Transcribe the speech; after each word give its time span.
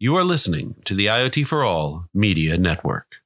You 0.00 0.14
are 0.14 0.22
listening 0.22 0.76
to 0.84 0.94
the 0.94 1.06
IoT 1.06 1.44
for 1.48 1.64
All 1.64 2.06
Media 2.14 2.56
Network. 2.56 3.16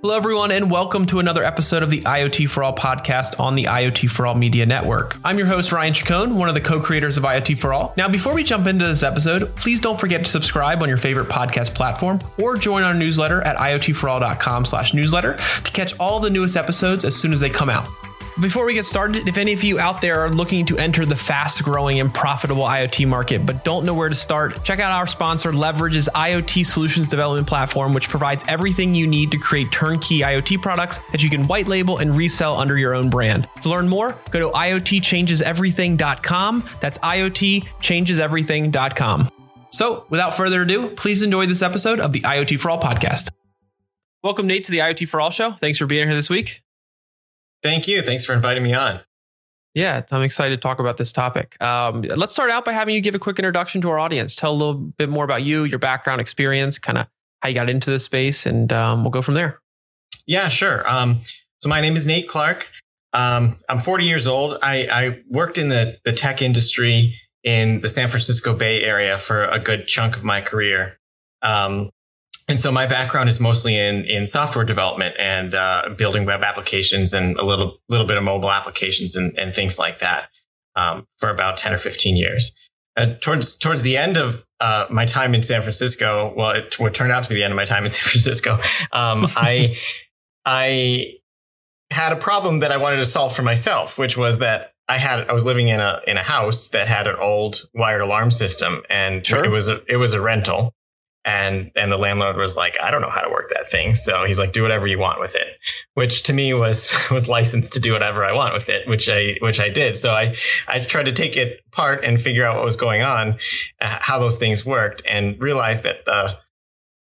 Hello, 0.00 0.16
everyone, 0.16 0.50
and 0.50 0.70
welcome 0.70 1.04
to 1.06 1.18
another 1.18 1.44
episode 1.44 1.82
of 1.82 1.90
the 1.90 2.00
IoT 2.00 2.48
for 2.48 2.62
All 2.62 2.74
podcast 2.74 3.38
on 3.38 3.54
the 3.54 3.64
IoT 3.64 4.08
for 4.08 4.26
All 4.26 4.34
Media 4.34 4.64
Network. 4.64 5.16
I'm 5.22 5.36
your 5.36 5.46
host, 5.46 5.72
Ryan 5.72 5.92
Chacon, 5.92 6.36
one 6.36 6.48
of 6.48 6.54
the 6.54 6.62
co 6.62 6.80
creators 6.80 7.18
of 7.18 7.24
IoT 7.24 7.58
for 7.58 7.74
All. 7.74 7.92
Now, 7.98 8.08
before 8.08 8.32
we 8.32 8.44
jump 8.44 8.66
into 8.66 8.86
this 8.86 9.02
episode, 9.02 9.54
please 9.56 9.78
don't 9.78 10.00
forget 10.00 10.24
to 10.24 10.30
subscribe 10.30 10.82
on 10.82 10.88
your 10.88 10.96
favorite 10.96 11.28
podcast 11.28 11.74
platform 11.74 12.18
or 12.42 12.56
join 12.56 12.82
our 12.82 12.94
newsletter 12.94 13.42
at 13.42 13.58
iotforall.com 13.58 14.64
slash 14.64 14.94
newsletter 14.94 15.34
to 15.34 15.70
catch 15.72 15.92
all 16.00 16.18
the 16.18 16.30
newest 16.30 16.56
episodes 16.56 17.04
as 17.04 17.14
soon 17.14 17.34
as 17.34 17.40
they 17.40 17.50
come 17.50 17.68
out. 17.68 17.86
Before 18.40 18.66
we 18.66 18.74
get 18.74 18.84
started, 18.84 19.28
if 19.28 19.38
any 19.38 19.52
of 19.52 19.62
you 19.62 19.78
out 19.78 20.00
there 20.00 20.18
are 20.18 20.28
looking 20.28 20.66
to 20.66 20.76
enter 20.76 21.06
the 21.06 21.14
fast 21.14 21.62
growing 21.62 22.00
and 22.00 22.12
profitable 22.12 22.64
IoT 22.64 23.06
market 23.06 23.46
but 23.46 23.64
don't 23.64 23.84
know 23.84 23.94
where 23.94 24.08
to 24.08 24.14
start, 24.16 24.64
check 24.64 24.80
out 24.80 24.90
our 24.90 25.06
sponsor, 25.06 25.52
Leverege's 25.52 26.08
IoT 26.12 26.66
solutions 26.66 27.06
development 27.06 27.46
platform, 27.46 27.94
which 27.94 28.08
provides 28.08 28.44
everything 28.48 28.92
you 28.92 29.06
need 29.06 29.30
to 29.30 29.38
create 29.38 29.70
turnkey 29.70 30.22
IoT 30.22 30.62
products 30.62 30.98
that 31.12 31.22
you 31.22 31.30
can 31.30 31.46
white 31.46 31.68
label 31.68 31.98
and 31.98 32.16
resell 32.16 32.56
under 32.56 32.76
your 32.76 32.92
own 32.92 33.08
brand. 33.08 33.48
To 33.62 33.68
learn 33.68 33.88
more, 33.88 34.18
go 34.32 34.40
to 34.40 34.48
IoTchangesEverything.com. 34.48 36.68
That's 36.80 36.98
IoTChangesEverything.com. 36.98 39.30
So, 39.70 40.06
without 40.10 40.34
further 40.34 40.62
ado, 40.62 40.90
please 40.90 41.22
enjoy 41.22 41.46
this 41.46 41.62
episode 41.62 42.00
of 42.00 42.12
the 42.12 42.22
IoT 42.22 42.58
for 42.58 42.70
All 42.70 42.80
podcast. 42.80 43.30
Welcome, 44.24 44.48
Nate, 44.48 44.64
to 44.64 44.72
the 44.72 44.78
IoT 44.78 45.08
for 45.08 45.20
All 45.20 45.30
show. 45.30 45.52
Thanks 45.52 45.78
for 45.78 45.86
being 45.86 46.08
here 46.08 46.16
this 46.16 46.28
week. 46.28 46.63
Thank 47.64 47.88
you. 47.88 48.02
Thanks 48.02 48.26
for 48.26 48.34
inviting 48.34 48.62
me 48.62 48.74
on. 48.74 49.00
Yeah, 49.74 50.02
I'm 50.12 50.22
excited 50.22 50.54
to 50.54 50.60
talk 50.60 50.78
about 50.78 50.98
this 50.98 51.12
topic. 51.12 51.60
Um, 51.60 52.02
let's 52.02 52.34
start 52.34 52.50
out 52.50 52.64
by 52.64 52.72
having 52.72 52.94
you 52.94 53.00
give 53.00 53.16
a 53.16 53.18
quick 53.18 53.38
introduction 53.40 53.80
to 53.80 53.90
our 53.90 53.98
audience. 53.98 54.36
Tell 54.36 54.52
a 54.52 54.54
little 54.54 54.74
bit 54.74 55.08
more 55.08 55.24
about 55.24 55.42
you, 55.42 55.64
your 55.64 55.80
background, 55.80 56.20
experience, 56.20 56.78
kind 56.78 56.98
of 56.98 57.08
how 57.40 57.48
you 57.48 57.54
got 57.54 57.68
into 57.68 57.90
this 57.90 58.04
space, 58.04 58.46
and 58.46 58.72
um, 58.72 59.02
we'll 59.02 59.10
go 59.10 59.22
from 59.22 59.34
there. 59.34 59.60
Yeah, 60.26 60.48
sure. 60.48 60.88
Um, 60.88 61.22
so 61.58 61.68
my 61.68 61.80
name 61.80 61.96
is 61.96 62.06
Nate 62.06 62.28
Clark. 62.28 62.68
Um, 63.14 63.56
I'm 63.68 63.80
40 63.80 64.04
years 64.04 64.26
old. 64.26 64.58
I, 64.62 64.86
I 64.90 65.22
worked 65.28 65.56
in 65.56 65.70
the, 65.70 65.98
the 66.04 66.12
tech 66.12 66.42
industry 66.42 67.14
in 67.42 67.80
the 67.80 67.88
San 67.88 68.08
Francisco 68.08 68.54
Bay 68.54 68.84
Area 68.84 69.18
for 69.18 69.46
a 69.46 69.58
good 69.58 69.88
chunk 69.88 70.16
of 70.16 70.22
my 70.22 70.40
career. 70.40 70.98
Um, 71.42 71.90
and 72.48 72.60
so 72.60 72.70
my 72.70 72.86
background 72.86 73.28
is 73.28 73.40
mostly 73.40 73.76
in 73.76 74.04
in 74.04 74.26
software 74.26 74.64
development 74.64 75.14
and 75.18 75.54
uh, 75.54 75.88
building 75.96 76.26
web 76.26 76.42
applications 76.42 77.14
and 77.14 77.36
a 77.38 77.44
little 77.44 77.78
little 77.88 78.06
bit 78.06 78.16
of 78.16 78.22
mobile 78.22 78.50
applications 78.50 79.16
and, 79.16 79.36
and 79.38 79.54
things 79.54 79.78
like 79.78 80.00
that 80.00 80.28
um, 80.76 81.06
for 81.16 81.30
about 81.30 81.56
ten 81.56 81.72
or 81.72 81.78
fifteen 81.78 82.16
years. 82.16 82.52
Uh, 82.96 83.14
towards 83.20 83.56
towards 83.56 83.82
the 83.82 83.96
end 83.96 84.16
of 84.16 84.44
uh, 84.60 84.86
my 84.90 85.06
time 85.06 85.34
in 85.34 85.42
San 85.42 85.62
Francisco, 85.62 86.32
well, 86.36 86.50
it 86.50 86.78
what 86.78 86.94
turned 86.94 87.12
out 87.12 87.22
to 87.22 87.28
be 87.28 87.34
the 87.34 87.42
end 87.42 87.52
of 87.52 87.56
my 87.56 87.64
time 87.64 87.82
in 87.82 87.88
San 87.90 88.08
Francisco. 88.08 88.54
Um, 88.92 89.26
I 89.36 89.76
I 90.44 91.14
had 91.90 92.12
a 92.12 92.16
problem 92.16 92.60
that 92.60 92.70
I 92.70 92.76
wanted 92.76 92.96
to 92.96 93.06
solve 93.06 93.34
for 93.34 93.42
myself, 93.42 93.98
which 93.98 94.16
was 94.16 94.38
that 94.38 94.72
I 94.88 94.98
had 94.98 95.28
I 95.30 95.32
was 95.32 95.46
living 95.46 95.68
in 95.68 95.80
a 95.80 96.00
in 96.06 96.18
a 96.18 96.22
house 96.22 96.68
that 96.70 96.88
had 96.88 97.06
an 97.06 97.16
old 97.16 97.62
wired 97.74 98.02
alarm 98.02 98.30
system, 98.30 98.82
and 98.90 99.24
sure. 99.24 99.42
it 99.42 99.48
was 99.48 99.68
a 99.68 99.82
it 99.88 99.96
was 99.96 100.12
a 100.12 100.20
rental 100.20 100.74
and 101.24 101.70
and 101.76 101.90
the 101.90 101.98
landlord 101.98 102.36
was 102.36 102.56
like 102.56 102.76
i 102.80 102.90
don't 102.90 103.00
know 103.00 103.10
how 103.10 103.20
to 103.20 103.30
work 103.30 103.50
that 103.50 103.68
thing. 103.68 103.94
So 103.94 104.24
he's 104.24 104.38
like 104.38 104.52
do 104.52 104.62
whatever 104.62 104.86
you 104.86 104.98
want 104.98 105.20
with 105.20 105.34
it 105.34 105.56
which 105.94 106.22
to 106.24 106.32
me 106.32 106.54
was 106.54 106.94
was 107.10 107.28
licensed 107.28 107.72
to 107.74 107.80
do 107.80 107.92
whatever 107.92 108.24
i 108.24 108.32
want 108.32 108.54
with 108.54 108.68
it 108.68 108.86
which 108.88 109.08
i 109.08 109.36
which 109.40 109.60
i 109.60 109.68
did. 109.68 109.96
So 109.96 110.12
i 110.12 110.34
i 110.68 110.80
tried 110.80 111.06
to 111.06 111.12
take 111.12 111.36
it 111.36 111.60
apart 111.68 112.04
and 112.04 112.20
figure 112.20 112.44
out 112.44 112.56
what 112.56 112.64
was 112.64 112.76
going 112.76 113.02
on 113.02 113.38
uh, 113.80 113.98
how 114.00 114.18
those 114.18 114.38
things 114.38 114.64
worked 114.64 115.02
and 115.08 115.40
realized 115.40 115.82
that 115.84 116.04
the 116.04 116.38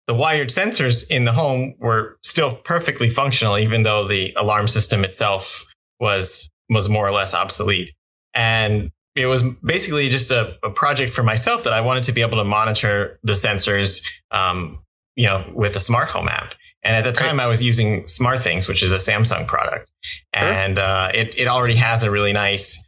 the 0.07 0.13
wired 0.13 0.47
sensors 0.47 1.05
in 1.09 1.25
the 1.25 1.33
home 1.33 1.73
were 1.79 2.17
still 2.23 2.55
perfectly 2.55 3.09
functional 3.09 3.57
even 3.57 3.83
though 3.83 4.07
the 4.07 4.33
alarm 4.37 4.67
system 4.67 5.03
itself 5.03 5.65
was 5.99 6.49
was 6.69 6.89
more 6.89 7.07
or 7.07 7.11
less 7.11 7.33
obsolete. 7.33 7.91
And 8.33 8.91
it 9.17 9.25
was 9.25 9.41
basically 9.63 10.09
just 10.09 10.31
a, 10.31 10.57
a, 10.63 10.69
project 10.69 11.11
for 11.11 11.23
myself 11.23 11.63
that 11.63 11.73
I 11.73 11.81
wanted 11.81 12.03
to 12.03 12.11
be 12.11 12.21
able 12.21 12.37
to 12.37 12.43
monitor 12.43 13.19
the 13.23 13.33
sensors, 13.33 14.05
um, 14.31 14.79
you 15.15 15.25
know, 15.25 15.51
with 15.55 15.75
a 15.75 15.79
smart 15.79 16.07
home 16.07 16.27
app. 16.27 16.53
And 16.83 16.95
at 16.95 17.03
the 17.03 17.11
time, 17.11 17.39
I 17.39 17.47
was 17.47 17.61
using 17.61 18.03
SmartThings, 18.03 18.67
which 18.67 18.83
is 18.83 18.93
a 18.93 18.97
Samsung 18.97 19.47
product, 19.47 19.91
and 20.31 20.77
uh, 20.77 21.11
it 21.13 21.37
it 21.37 21.47
already 21.47 21.75
has 21.75 22.03
a 22.03 22.11
really 22.11 22.31
nice 22.31 22.81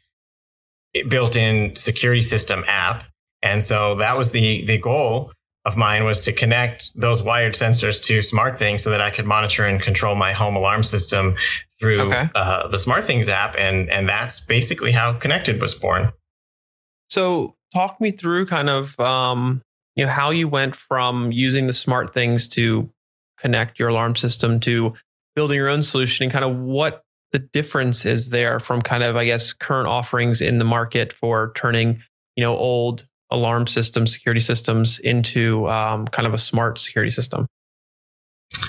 built-in 1.09 1.75
security 1.75 2.21
system 2.21 2.63
app. 2.67 3.03
And 3.41 3.63
so 3.63 3.95
that 3.95 4.17
was 4.17 4.31
the 4.31 4.63
the 4.65 4.77
goal 4.77 5.33
of 5.65 5.75
mine 5.75 6.05
was 6.05 6.21
to 6.21 6.31
connect 6.31 6.91
those 6.95 7.21
wired 7.21 7.53
sensors 7.53 8.01
to 8.03 8.19
SmartThings 8.19 8.79
so 8.79 8.89
that 8.89 9.01
I 9.01 9.09
could 9.09 9.25
monitor 9.25 9.65
and 9.65 9.81
control 9.81 10.15
my 10.15 10.31
home 10.31 10.55
alarm 10.55 10.83
system 10.83 11.35
through 11.79 12.01
okay. 12.01 12.29
uh, 12.35 12.67
the 12.67 12.77
SmartThings 12.77 13.27
app, 13.27 13.55
and 13.57 13.89
and 13.89 14.07
that's 14.07 14.39
basically 14.39 14.91
how 14.91 15.13
Konnected 15.13 15.61
was 15.61 15.75
born. 15.75 16.11
So 17.09 17.55
talk 17.73 17.99
me 17.99 18.11
through 18.11 18.45
kind 18.47 18.69
of 18.69 18.99
um, 18.99 19.61
you 19.95 20.05
know 20.05 20.11
how 20.11 20.29
you 20.29 20.47
went 20.47 20.75
from 20.75 21.31
using 21.31 21.67
the 21.67 21.73
smart 21.73 22.13
things 22.13 22.47
to 22.49 22.89
connect 23.37 23.79
your 23.79 23.89
alarm 23.89 24.15
system 24.15 24.59
to 24.61 24.93
building 25.35 25.57
your 25.57 25.69
own 25.69 25.81
solution 25.81 26.23
and 26.23 26.31
kind 26.31 26.45
of 26.45 26.57
what 26.57 27.03
the 27.31 27.39
difference 27.39 28.05
is 28.05 28.29
there 28.29 28.59
from 28.59 28.81
kind 28.81 29.03
of 29.03 29.15
I 29.15 29.25
guess 29.25 29.53
current 29.53 29.87
offerings 29.87 30.41
in 30.41 30.57
the 30.57 30.65
market 30.65 31.13
for 31.13 31.51
turning 31.55 32.01
you 32.35 32.43
know 32.43 32.55
old 32.55 33.05
alarm 33.31 33.67
systems, 33.67 34.11
security 34.11 34.39
systems 34.39 34.99
into 34.99 35.69
um, 35.69 36.07
kind 36.07 36.27
of 36.27 36.33
a 36.33 36.37
smart 36.37 36.79
security 36.79 37.11
system? 37.11 37.47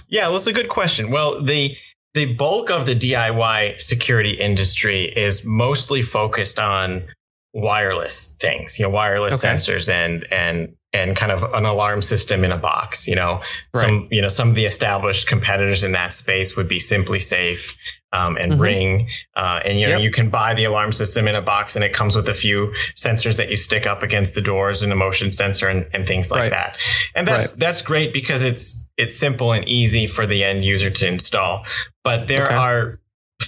Yeah, 0.08 0.24
well, 0.24 0.34
that's 0.34 0.46
a 0.46 0.52
good 0.52 0.68
question. 0.68 1.10
Well, 1.10 1.42
the 1.42 1.76
the 2.14 2.34
bulk 2.34 2.70
of 2.70 2.86
the 2.86 2.94
DIY 2.94 3.80
security 3.80 4.32
industry 4.32 5.04
is 5.04 5.44
mostly 5.44 6.02
focused 6.02 6.58
on 6.58 7.04
wireless 7.52 8.36
things, 8.40 8.78
you 8.78 8.84
know, 8.84 8.90
wireless 8.90 9.44
okay. 9.44 9.54
sensors 9.54 9.88
and 9.88 10.26
and 10.32 10.74
and 10.92 11.16
kind 11.16 11.30
of 11.30 11.44
an 11.54 11.64
alarm 11.64 12.02
system 12.02 12.44
in 12.44 12.50
a 12.50 12.58
box. 12.58 13.06
You 13.06 13.14
know, 13.14 13.40
right. 13.74 13.82
some 13.82 14.08
you 14.10 14.20
know 14.20 14.28
some 14.28 14.48
of 14.48 14.54
the 14.54 14.66
established 14.66 15.26
competitors 15.26 15.82
in 15.82 15.92
that 15.92 16.14
space 16.14 16.56
would 16.56 16.68
be 16.68 16.78
SimpliSafe 16.78 17.76
um, 18.12 18.36
and 18.36 18.52
mm-hmm. 18.52 18.60
Ring, 18.60 19.08
uh, 19.36 19.60
and 19.64 19.78
you 19.78 19.86
know 19.86 19.94
yep. 19.94 20.02
you 20.02 20.10
can 20.10 20.30
buy 20.30 20.54
the 20.54 20.64
alarm 20.64 20.92
system 20.92 21.28
in 21.28 21.34
a 21.34 21.42
box, 21.42 21.76
and 21.76 21.84
it 21.84 21.92
comes 21.92 22.16
with 22.16 22.28
a 22.28 22.34
few 22.34 22.72
sensors 22.96 23.36
that 23.36 23.50
you 23.50 23.56
stick 23.56 23.86
up 23.86 24.02
against 24.02 24.34
the 24.34 24.42
doors 24.42 24.82
and 24.82 24.92
a 24.92 24.96
motion 24.96 25.32
sensor 25.32 25.68
and, 25.68 25.88
and 25.92 26.06
things 26.06 26.30
like 26.30 26.40
right. 26.40 26.50
that. 26.50 26.76
And 27.14 27.26
that's 27.26 27.50
right. 27.50 27.58
that's 27.58 27.82
great 27.82 28.12
because 28.12 28.42
it's 28.42 28.86
it's 28.96 29.16
simple 29.16 29.52
and 29.52 29.66
easy 29.68 30.06
for 30.06 30.26
the 30.26 30.44
end 30.44 30.64
user 30.64 30.90
to 30.90 31.06
install. 31.06 31.64
But 32.02 32.26
there 32.26 32.46
okay. 32.46 32.54
are 32.54 32.99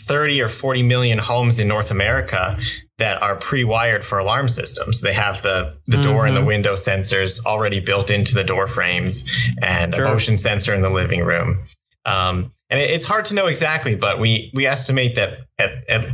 30 0.07 0.43
or 0.43 0.49
40 0.49 0.83
million 0.83 1.19
homes 1.19 1.59
in 1.59 1.69
North 1.69 1.91
America 1.91 2.59
that 2.99 3.21
are 3.23 3.37
pre-wired 3.37 4.05
for 4.05 4.19
alarm 4.19 4.49
systems. 4.49 5.01
They 5.01 5.13
have 5.13 5.43
the 5.43 5.77
the 5.87 5.97
mm-hmm. 5.97 6.03
door 6.03 6.27
and 6.27 6.37
the 6.37 6.41
mm-hmm. 6.41 6.49
window 6.49 6.75
sensors 6.75 7.45
already 7.45 7.81
built 7.81 8.11
into 8.11 8.35
the 8.35 8.45
door 8.45 8.67
frames 8.67 9.25
and 9.61 9.95
sure. 9.95 10.05
a 10.05 10.09
motion 10.09 10.39
sensor 10.39 10.75
in 10.75 10.83
the 10.83 10.91
living 10.91 11.25
room. 11.25 11.65
Um, 12.05 12.53
and 12.71 12.81
it, 12.81 12.91
it's 12.91 13.07
hard 13.07 13.25
to 13.27 13.35
know 13.35 13.47
exactly, 13.47 13.97
but 13.97 14.19
we 14.19 14.51
we 14.55 14.67
estimate 14.67 15.17
that 15.17 15.41
at, 15.59 15.89
at 15.89 16.07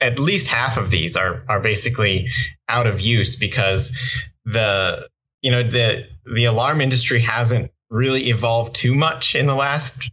at 0.00 0.18
least 0.18 0.48
half 0.48 0.76
of 0.76 0.90
these 0.90 1.16
are 1.16 1.42
are 1.48 1.60
basically 1.60 2.28
out 2.68 2.86
of 2.86 3.00
use 3.00 3.36
because 3.36 3.96
the 4.44 5.08
you 5.42 5.50
know 5.50 5.62
the 5.62 6.06
the 6.32 6.44
alarm 6.44 6.80
industry 6.80 7.20
hasn't 7.20 7.70
really 7.90 8.28
evolved 8.28 8.74
too 8.74 8.94
much 8.94 9.34
in 9.34 9.46
the 9.46 9.54
last 9.54 10.10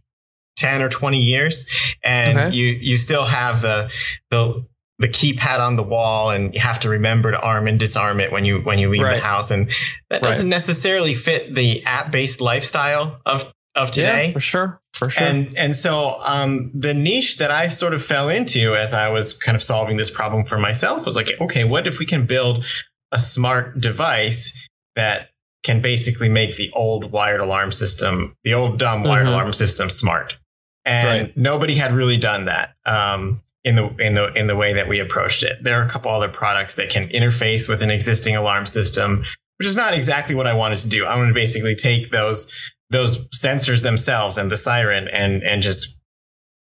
10 0.56 0.82
or 0.82 0.88
20 0.88 1.18
years 1.18 1.66
and 2.04 2.38
okay. 2.38 2.56
you 2.56 2.66
you 2.66 2.96
still 2.96 3.24
have 3.24 3.62
the 3.62 3.90
the 4.30 4.64
the 5.02 5.08
keypad 5.08 5.58
on 5.58 5.76
the 5.76 5.82
wall 5.82 6.30
and 6.30 6.54
you 6.54 6.60
have 6.60 6.78
to 6.78 6.88
remember 6.88 7.32
to 7.32 7.40
arm 7.40 7.66
and 7.66 7.78
disarm 7.78 8.20
it 8.20 8.30
when 8.30 8.44
you 8.44 8.60
when 8.60 8.78
you 8.78 8.88
leave 8.88 9.02
right. 9.02 9.16
the 9.16 9.20
house 9.20 9.50
and 9.50 9.70
that 10.10 10.22
doesn't 10.22 10.46
right. 10.46 10.50
necessarily 10.50 11.12
fit 11.12 11.54
the 11.54 11.82
app-based 11.84 12.40
lifestyle 12.40 13.20
of 13.26 13.52
of 13.74 13.90
today 13.90 14.28
yeah, 14.28 14.32
for 14.32 14.40
sure 14.40 14.80
for 14.94 15.10
sure 15.10 15.26
and 15.26 15.56
and 15.58 15.74
so 15.74 16.16
um, 16.24 16.70
the 16.72 16.94
niche 16.94 17.38
that 17.38 17.50
i 17.50 17.66
sort 17.66 17.94
of 17.94 18.02
fell 18.02 18.28
into 18.28 18.76
as 18.76 18.94
i 18.94 19.10
was 19.10 19.32
kind 19.32 19.56
of 19.56 19.62
solving 19.62 19.96
this 19.96 20.10
problem 20.10 20.44
for 20.44 20.58
myself 20.58 21.04
was 21.04 21.16
like 21.16 21.30
okay 21.40 21.64
what 21.64 21.86
if 21.86 21.98
we 21.98 22.06
can 22.06 22.24
build 22.24 22.64
a 23.10 23.18
smart 23.18 23.80
device 23.80 24.68
that 24.94 25.30
can 25.64 25.80
basically 25.80 26.28
make 26.28 26.56
the 26.56 26.70
old 26.74 27.10
wired 27.10 27.40
alarm 27.40 27.72
system 27.72 28.36
the 28.44 28.54
old 28.54 28.78
dumb 28.78 29.02
wired 29.02 29.24
mm-hmm. 29.24 29.34
alarm 29.34 29.52
system 29.52 29.90
smart 29.90 30.36
and 30.84 31.20
right. 31.20 31.36
nobody 31.36 31.74
had 31.74 31.92
really 31.92 32.16
done 32.16 32.46
that 32.46 32.74
um, 32.86 33.42
in 33.64 33.76
the 33.76 33.88
in 33.96 34.14
the 34.14 34.32
in 34.34 34.46
the 34.46 34.56
way 34.56 34.72
that 34.72 34.88
we 34.88 34.98
approached 34.98 35.42
it. 35.42 35.62
There 35.62 35.80
are 35.80 35.84
a 35.84 35.88
couple 35.88 36.10
other 36.10 36.28
products 36.28 36.74
that 36.76 36.90
can 36.90 37.08
interface 37.08 37.68
with 37.68 37.82
an 37.82 37.90
existing 37.90 38.36
alarm 38.36 38.66
system, 38.66 39.24
which 39.58 39.68
is 39.68 39.76
not 39.76 39.94
exactly 39.94 40.34
what 40.34 40.46
I 40.46 40.54
wanted 40.54 40.78
to 40.78 40.88
do. 40.88 41.04
I 41.04 41.16
wanted 41.16 41.28
to 41.28 41.34
basically 41.34 41.74
take 41.74 42.10
those 42.10 42.52
those 42.90 43.26
sensors 43.28 43.82
themselves 43.82 44.36
and 44.36 44.50
the 44.50 44.56
siren 44.56 45.08
and 45.08 45.42
and 45.42 45.62
just 45.62 45.96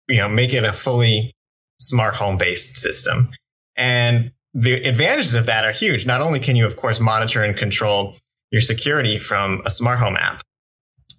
you 0.09 0.19
know 0.19 0.29
make 0.29 0.53
it 0.53 0.65
a 0.65 0.73
fully 0.73 1.35
smart 1.79 2.15
home 2.15 2.39
based 2.39 2.77
system. 2.77 3.31
And 3.77 4.33
the 4.55 4.75
advantages 4.85 5.35
of 5.35 5.47
that 5.47 5.65
are 5.65 5.73
huge. 5.73 6.07
Not 6.07 6.23
only 6.23 6.41
can 6.41 6.57
you, 6.57 6.65
of 6.65 6.77
course, 6.77 6.99
monitor 6.99 7.43
and 7.43 7.55
control 7.55 8.17
your 8.51 8.63
security 8.63 9.19
from 9.19 9.61
a 9.67 9.71
smart 9.71 9.99
home 9.99 10.17
app, 10.17 10.43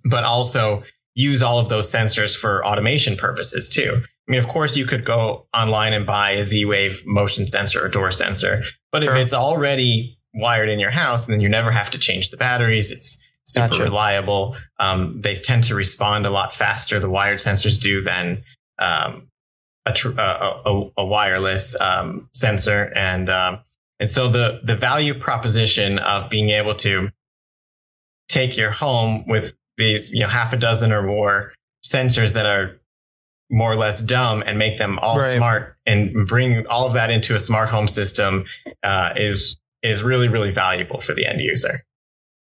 but 0.06 0.24
also 0.24 0.84
use 1.18 1.42
all 1.42 1.58
of 1.58 1.68
those 1.68 1.92
sensors 1.92 2.38
for 2.38 2.64
automation 2.66 3.16
purposes 3.16 3.69
too. 3.69 4.02
I 4.04 4.31
mean, 4.31 4.40
of 4.40 4.48
course, 4.48 4.78
you 4.78 4.86
could 4.86 5.04
go 5.04 5.48
online 5.54 5.94
and 5.94 6.06
buy 6.06 6.31
a 6.31 6.46
Z 6.46 6.66
Wave 6.66 7.02
motion 7.06 7.48
sensor 7.48 7.84
or 7.84 7.90
door 7.90 8.12
sensor, 8.12 8.62
but 8.92 9.04
if 9.04 9.14
it's 9.16 9.34
already 9.34 10.18
wired 10.36 10.69
in 10.69 10.80
your 10.80 10.92
house, 10.92 11.25
then 11.25 11.42
you 11.42 11.50
never 11.50 11.72
have 11.72 11.90
to 11.92 11.98
change 11.98 12.30
the 12.30 12.38
batteries. 12.38 12.92
It's 12.92 13.18
super 13.46 13.69
Gotcha. 13.69 13.84
reliable. 13.84 14.56
Um, 14.80 15.19
they 15.22 15.34
tend 15.34 15.64
to 15.66 15.75
respond 15.75 16.25
a 16.28 16.30
lot 16.30 16.54
faster. 16.54 17.00
The 17.00 17.10
wired 17.10 17.40
sensors 17.40 17.80
do 17.80 18.02
than 18.02 18.44
um, 18.78 19.28
a, 19.88 19.94
tr- 19.94 20.20
a, 20.20 20.62
a, 20.66 20.90
a 20.98 21.06
wireless 21.06 21.80
um, 21.81 22.30
sensor, 22.34 22.92
and 22.96 23.30
um, 23.30 23.60
and 24.00 24.10
so 24.10 24.28
the 24.28 24.60
the 24.63 24.75
value 24.75 25.16
proposition 25.16 25.98
of 26.00 26.30
being 26.30 26.50
able 26.50 26.75
to 26.75 27.10
take 28.28 28.56
your 28.56 28.70
home 28.70 29.25
with 29.25 29.58
these 29.77 30.12
you 30.12 30.21
know 30.21 30.27
half 30.27 30.53
a 30.53 30.57
dozen 30.57 30.91
or 30.91 31.03
more 31.03 31.53
sensors 31.85 32.33
that 32.33 32.45
are 32.45 32.79
more 33.50 33.71
or 33.71 33.75
less 33.75 34.01
dumb 34.01 34.44
and 34.45 34.57
make 34.59 34.77
them 34.77 35.00
all 35.00 35.19
Right. 35.19 35.35
smart 35.38 35.77
and 35.85 36.27
bring 36.27 36.68
all 36.68 36.85
of 36.88 36.94
that 36.95 37.09
into 37.09 37.33
a 37.33 37.39
smart 37.39 37.69
home 37.69 37.88
system 37.88 38.45
uh, 38.83 39.13
is 39.15 39.57
is 39.83 40.03
really 40.03 40.27
really 40.27 40.51
valuable 40.51 41.00
for 41.00 41.13
the 41.13 41.25
end 41.25 41.39
user. 41.39 41.83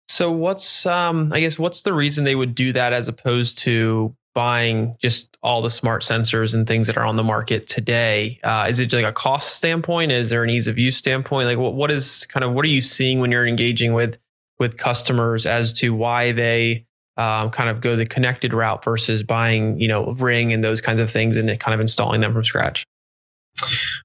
So 0.07 0.31
what's 0.31 0.85
um 0.85 1.31
I 1.33 1.39
guess 1.41 1.59
what's 1.59 1.81
the 1.81 1.93
reason 1.93 2.23
they 2.23 2.35
would 2.35 2.55
do 2.55 2.71
that 2.73 2.93
as 2.93 3.07
opposed 3.07 3.57
to 3.59 4.15
buying 4.35 4.95
just 5.01 5.37
all 5.41 5.61
the 5.61 5.69
smart 5.69 6.01
sensors 6.03 6.53
and 6.53 6.67
things 6.67 6.87
that 6.87 6.97
are 6.97 7.05
on 7.05 7.15
the 7.15 7.23
market 7.23 7.67
today? 7.67 8.37
Uh, 8.43 8.67
is 8.69 8.79
it 8.81 8.91
like 8.93 9.05
a 9.05 9.11
cost 9.13 9.55
standpoint? 9.55 10.11
Is 10.11 10.29
there 10.29 10.43
an 10.43 10.49
ease 10.49 10.67
of 10.67 10.77
use 10.77 10.95
standpoint? 10.97 11.47
Like 11.47 11.57
what 11.57 11.73
what 11.73 11.89
is 11.91 12.25
kind 12.27 12.43
of 12.43 12.51
what 12.53 12.63
are 12.65 12.69
you 12.69 12.81
seeing 12.81 13.19
when 13.19 13.31
you're 13.31 13.47
engaging 13.47 13.93
with 13.93 14.17
with 14.59 14.77
customers 14.77 15.45
as 15.45 15.73
to 15.73 15.93
why 15.93 16.31
they 16.31 16.84
um, 17.17 17.49
kind 17.49 17.69
of 17.69 17.81
go 17.81 17.95
the 17.95 18.05
Konnected 18.05 18.53
route 18.53 18.83
versus 18.83 19.23
buying 19.23 19.79
you 19.79 19.87
know 19.87 20.13
Ring 20.13 20.51
and 20.53 20.63
those 20.63 20.81
kinds 20.81 20.99
of 20.99 21.09
things 21.11 21.37
and 21.37 21.47
kind 21.59 21.73
of 21.73 21.79
installing 21.79 22.21
them 22.21 22.33
from 22.33 22.43
scratch? 22.43 22.83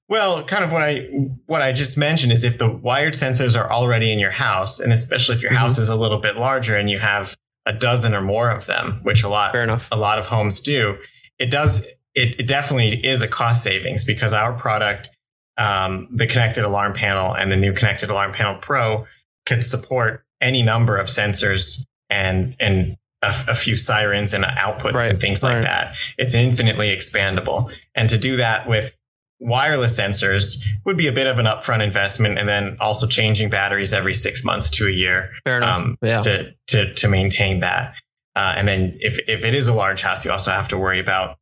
Well, 0.07 0.43
kind 0.43 0.63
of 0.63 0.71
what 0.71 0.81
I 0.81 1.07
what 1.45 1.61
I 1.61 1.71
just 1.71 1.97
mentioned 1.97 2.31
is 2.31 2.43
if 2.43 2.57
the 2.57 2.71
wired 2.71 3.13
sensors 3.13 3.59
are 3.59 3.69
already 3.71 4.11
in 4.11 4.19
your 4.19 4.31
house, 4.31 4.79
and 4.79 4.91
especially 4.91 5.35
if 5.35 5.41
your 5.41 5.51
Mhm. 5.51 5.57
house 5.57 5.77
is 5.77 5.89
a 5.89 5.95
little 5.95 6.17
bit 6.19 6.35
larger 6.37 6.75
and 6.75 6.89
you 6.89 6.99
have 6.99 7.35
a 7.65 7.73
dozen 7.73 8.13
or 8.13 8.21
more 8.21 8.49
of 8.49 8.65
them, 8.65 8.99
which 9.03 9.23
a 9.23 9.29
lot 9.29 9.51
Fair 9.51 9.63
enough. 9.63 9.87
a 9.91 9.95
lot 9.97 10.17
of 10.19 10.25
homes 10.27 10.59
do, 10.61 10.97
it 11.39 11.49
does 11.51 11.85
it, 12.13 12.37
it 12.39 12.45
definitely 12.47 13.05
is 13.05 13.21
a 13.21 13.27
cost 13.27 13.63
savings 13.63 14.03
because 14.03 14.33
our 14.33 14.51
product, 14.51 15.09
um, 15.57 16.09
the 16.11 16.27
Konnected 16.27 16.65
alarm 16.65 16.91
panel 16.91 17.33
and 17.33 17.49
the 17.49 17.55
new 17.55 17.71
Konnected 17.71 18.09
alarm 18.09 18.33
panel 18.33 18.55
pro 18.55 19.05
can 19.45 19.61
support 19.61 20.25
any 20.41 20.61
number 20.61 20.97
of 20.97 21.07
sensors 21.07 21.85
and 22.09 22.55
and 22.59 22.97
a, 23.23 23.27
f- 23.27 23.47
a 23.47 23.55
few 23.55 23.77
sirens 23.77 24.33
and 24.33 24.43
outputs 24.43 24.93
Right, 24.93 25.11
and 25.11 25.19
things 25.19 25.43
right. 25.43 25.55
like 25.55 25.63
that. 25.63 25.95
It's 26.17 26.33
infinitely 26.33 26.89
expandable, 26.95 27.71
and 27.95 28.09
to 28.09 28.17
do 28.17 28.37
that 28.37 28.67
with 28.67 28.97
wireless 29.39 29.99
sensors 29.99 30.63
would 30.85 30.97
be 30.97 31.07
a 31.07 31.11
bit 31.11 31.25
of 31.27 31.39
an 31.39 31.45
upfront 31.45 31.83
investment, 31.83 32.37
and 32.37 32.47
then 32.47 32.77
also 32.79 33.07
changing 33.07 33.49
batteries 33.49 33.91
every 33.93 34.13
six 34.13 34.43
months 34.45 34.69
to 34.69 34.87
a 34.87 34.91
year 34.91 35.31
Fair 35.45 35.57
enough. 35.57 35.77
um, 35.77 35.97
yeah. 36.01 36.19
to 36.21 36.53
to 36.67 36.93
to 36.95 37.07
maintain 37.07 37.59
that. 37.61 37.95
Uh, 38.35 38.53
and 38.55 38.67
then 38.67 38.97
if 39.01 39.19
if 39.27 39.43
it 39.43 39.53
is 39.55 39.67
a 39.67 39.73
large 39.73 40.01
house, 40.01 40.23
you 40.25 40.31
also 40.31 40.51
have 40.51 40.67
to 40.67 40.77
worry 40.77 40.99
about 40.99 41.37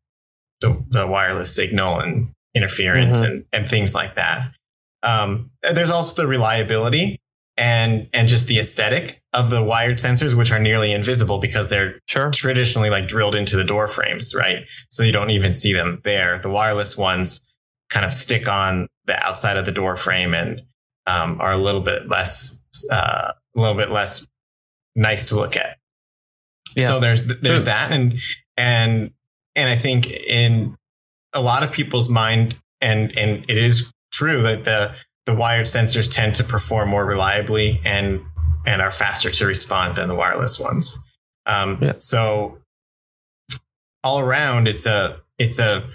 the 0.62 0.82
the 0.90 1.06
wireless 1.08 1.54
signal 1.56 2.00
and 2.00 2.30
interference 2.56 3.20
Mhm. 3.22 3.26
and 3.26 3.46
and 3.54 3.70
things 3.70 3.94
like 3.94 4.16
that. 4.16 4.44
Um, 5.04 5.52
there's 5.74 5.92
also 5.92 6.22
the 6.22 6.28
reliability 6.28 7.20
and 7.60 8.10
and 8.14 8.30
just 8.30 8.48
the 8.48 8.58
aesthetic 8.58 9.22
of 9.34 9.50
the 9.50 9.62
wired 9.62 9.98
sensors, 9.98 10.34
which 10.34 10.52
are 10.52 10.60
nearly 10.60 10.94
invisible 10.94 11.38
because 11.38 11.68
they're 11.68 12.00
sure. 12.08 12.32
traditionally 12.32 12.90
like 12.90 13.08
drilled 13.08 13.36
into 13.36 13.58
the 13.58 13.66
door 13.66 13.88
frames, 13.88 14.34
right? 14.34 14.64
So 14.90 15.04
you 15.04 15.12
don't 15.12 15.30
even 15.30 15.54
see 15.54 15.74
them 15.74 16.00
there. 16.06 16.40
The 16.40 16.50
wireless 16.50 16.98
ones 16.98 17.42
kind 17.90 18.06
of 18.06 18.14
stick 18.14 18.48
on 18.48 18.88
the 19.06 19.22
outside 19.24 19.58
of 19.58 19.66
the 19.66 19.74
door 19.74 19.98
frame 19.98 20.34
and 20.34 20.62
um, 21.06 21.42
are 21.42 21.52
a 21.52 21.58
little 21.58 21.82
bit 21.82 22.08
less, 22.08 22.64
uh, 22.92 23.34
a 23.56 23.60
little 23.60 23.78
bit 23.78 23.92
less 23.92 24.26
nice 24.96 25.26
to 25.26 25.36
look 25.36 25.58
at. 25.58 25.78
Yeah. 26.78 26.88
So 26.88 27.00
there's 27.02 27.26
there's 27.26 27.66
that, 27.66 27.92
and 27.92 28.16
and 28.56 29.12
and 29.56 29.70
I 29.70 29.76
think 29.76 30.10
in 30.10 30.78
a 31.34 31.42
lot 31.42 31.64
of 31.64 31.74
people's 31.74 32.08
mind, 32.08 32.56
and 32.80 33.16
and 33.18 33.44
it 33.50 33.58
is 33.58 33.92
true 34.14 34.44
that 34.44 34.64
the 34.64 34.94
the 35.30 35.36
wired 35.36 35.68
sensors 35.68 36.10
tend 36.10 36.34
to 36.36 36.44
perform 36.44 36.90
more 36.90 37.06
reliably 37.06 37.80
and 37.86 38.22
and 38.66 38.82
are 38.82 38.92
faster 38.92 39.30
to 39.30 39.46
respond 39.46 39.96
than 39.96 40.08
the 40.08 40.16
wireless 40.16 40.60
ones. 40.60 40.98
Um, 41.46 41.78
Yeah. 41.82 41.94
So 42.00 42.58
all 44.04 44.20
around, 44.20 44.68
it's 44.68 44.86
a 44.88 45.18
it's 45.38 45.60
a 45.60 45.88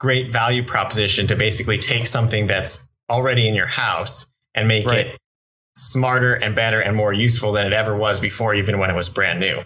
great 0.00 0.32
value 0.32 0.64
proposition 0.64 1.26
to 1.28 1.36
basically 1.36 1.78
take 1.78 2.06
something 2.06 2.46
that's 2.48 2.88
already 3.08 3.46
in 3.46 3.54
your 3.54 3.66
house 3.66 4.26
and 4.54 4.66
make 4.66 4.86
Right. 4.86 5.06
it 5.06 5.18
smarter 5.76 6.34
and 6.34 6.56
better 6.56 6.80
and 6.80 6.96
more 6.96 7.12
useful 7.12 7.52
than 7.52 7.66
it 7.66 7.72
ever 7.72 7.96
was 7.96 8.18
before, 8.18 8.54
even 8.54 8.78
when 8.78 8.90
it 8.90 8.94
was 8.94 9.08
brand 9.08 9.38
new. 9.40 9.62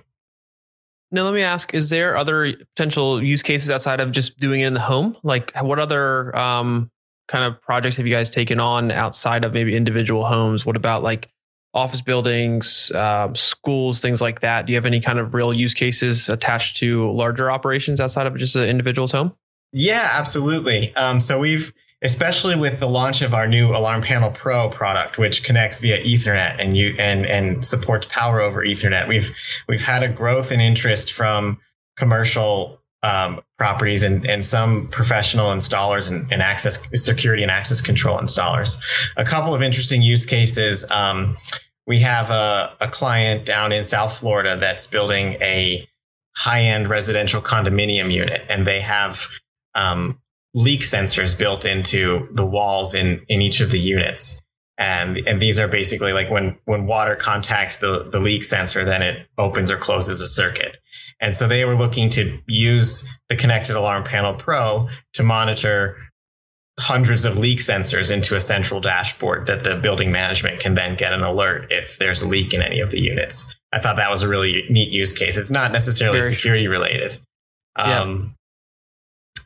Now, 1.10 1.24
let 1.24 1.34
me 1.34 1.42
ask: 1.42 1.72
Is 1.72 1.88
there 1.88 2.16
other 2.16 2.52
potential 2.76 3.22
use 3.22 3.42
cases 3.42 3.70
outside 3.70 4.00
of 4.00 4.12
just 4.12 4.38
doing 4.38 4.60
it 4.60 4.66
in 4.66 4.74
the 4.74 4.80
home? 4.80 5.16
Like, 5.22 5.52
what 5.60 5.78
other 5.78 6.36
um, 6.36 6.90
kind 7.28 7.44
of 7.44 7.60
projects 7.62 7.96
have 7.96 8.06
you 8.06 8.14
guys 8.14 8.30
taken 8.30 8.60
on 8.60 8.90
outside 8.90 9.44
of 9.44 9.52
maybe 9.52 9.76
individual 9.76 10.26
homes? 10.26 10.66
What 10.66 10.76
about 10.76 11.02
like 11.02 11.30
office 11.72 12.00
buildings, 12.00 12.92
um, 12.92 13.34
schools, 13.34 14.00
things 14.00 14.20
like 14.20 14.40
that? 14.40 14.66
Do 14.66 14.72
you 14.72 14.76
have 14.76 14.86
any 14.86 15.00
kind 15.00 15.18
of 15.18 15.34
real 15.34 15.56
use 15.56 15.74
cases 15.74 16.28
attached 16.28 16.76
to 16.78 17.10
larger 17.10 17.50
operations 17.50 18.00
outside 18.00 18.26
of 18.26 18.36
just 18.36 18.56
an 18.56 18.68
individual's 18.68 19.12
home? 19.12 19.32
Yeah, 19.72 20.08
absolutely. 20.12 20.94
Um, 20.94 21.18
so 21.18 21.40
we've, 21.40 21.72
especially 22.00 22.54
with 22.54 22.78
the 22.78 22.88
launch 22.88 23.22
of 23.22 23.34
our 23.34 23.48
new 23.48 23.70
Alarm 23.70 24.02
Panel 24.02 24.30
Pro 24.30 24.68
product, 24.68 25.18
which 25.18 25.42
connects 25.42 25.80
via 25.80 26.02
Ethernet 26.04 26.56
and 26.60 26.76
you 26.76 26.94
and 26.98 27.26
and 27.26 27.64
supports 27.64 28.06
power 28.08 28.40
over 28.40 28.64
Ethernet, 28.64 29.08
we've 29.08 29.36
we've 29.68 29.82
had 29.82 30.04
a 30.04 30.08
growth 30.08 30.52
in 30.52 30.60
interest 30.60 31.12
from 31.12 31.58
commercial 31.96 32.80
um, 33.04 33.40
properties 33.58 34.02
and, 34.02 34.24
and 34.24 34.44
some 34.46 34.88
professional 34.88 35.50
installers 35.50 36.08
and, 36.08 36.30
and 36.32 36.40
access 36.40 36.78
security 36.94 37.42
and 37.42 37.50
access 37.50 37.80
control 37.80 38.18
installers. 38.18 38.78
A 39.18 39.24
couple 39.24 39.54
of 39.54 39.62
interesting 39.62 40.00
use 40.00 40.24
cases. 40.24 40.90
Um, 40.90 41.36
we 41.86 42.00
have 42.00 42.30
a, 42.30 42.74
a 42.80 42.88
client 42.88 43.44
down 43.44 43.72
in 43.72 43.84
South 43.84 44.16
Florida 44.16 44.56
that's 44.56 44.86
building 44.86 45.34
a 45.42 45.86
high 46.34 46.62
end 46.62 46.88
residential 46.88 47.42
condominium 47.42 48.10
unit, 48.10 48.42
and 48.48 48.66
they 48.66 48.80
have 48.80 49.28
um, 49.74 50.18
leak 50.54 50.80
sensors 50.80 51.38
built 51.38 51.66
into 51.66 52.26
the 52.32 52.46
walls 52.46 52.94
in 52.94 53.20
in 53.28 53.42
each 53.42 53.60
of 53.60 53.70
the 53.70 53.78
units. 53.78 54.40
And, 54.76 55.18
and 55.26 55.40
these 55.40 55.58
are 55.58 55.68
basically 55.68 56.12
like 56.12 56.30
when, 56.30 56.56
when 56.64 56.86
water 56.86 57.14
contacts 57.14 57.78
the, 57.78 58.08
the 58.10 58.18
leak 58.18 58.42
sensor, 58.42 58.84
then 58.84 59.02
it 59.02 59.28
opens 59.38 59.70
or 59.70 59.76
closes 59.76 60.20
a 60.20 60.26
circuit. 60.26 60.78
And 61.20 61.36
so 61.36 61.46
they 61.46 61.64
were 61.64 61.76
looking 61.76 62.10
to 62.10 62.38
use 62.48 63.08
the 63.28 63.36
Konnected 63.36 63.76
alarm 63.76 64.02
panel 64.02 64.34
pro 64.34 64.88
to 65.12 65.22
monitor 65.22 65.96
hundreds 66.80 67.24
of 67.24 67.38
leak 67.38 67.60
sensors 67.60 68.10
into 68.10 68.34
a 68.34 68.40
central 68.40 68.80
dashboard 68.80 69.46
that 69.46 69.62
the 69.62 69.76
building 69.76 70.10
management 70.10 70.58
can 70.58 70.74
then 70.74 70.96
get 70.96 71.12
an 71.12 71.22
alert 71.22 71.70
if 71.70 71.98
there's 71.98 72.20
a 72.20 72.26
leak 72.26 72.52
in 72.52 72.60
any 72.60 72.80
of 72.80 72.90
the 72.90 73.00
units. 73.00 73.54
I 73.72 73.78
thought 73.78 73.96
that 73.96 74.10
was 74.10 74.22
a 74.22 74.28
really 74.28 74.64
neat 74.68 74.90
use 74.90 75.12
case. 75.12 75.36
It's 75.36 75.50
not 75.50 75.72
necessarily 75.72 76.20
Very 76.20 76.34
security 76.34 76.68
related. 76.68 77.16
Yeah. 77.78 78.00
Um, 78.00 78.34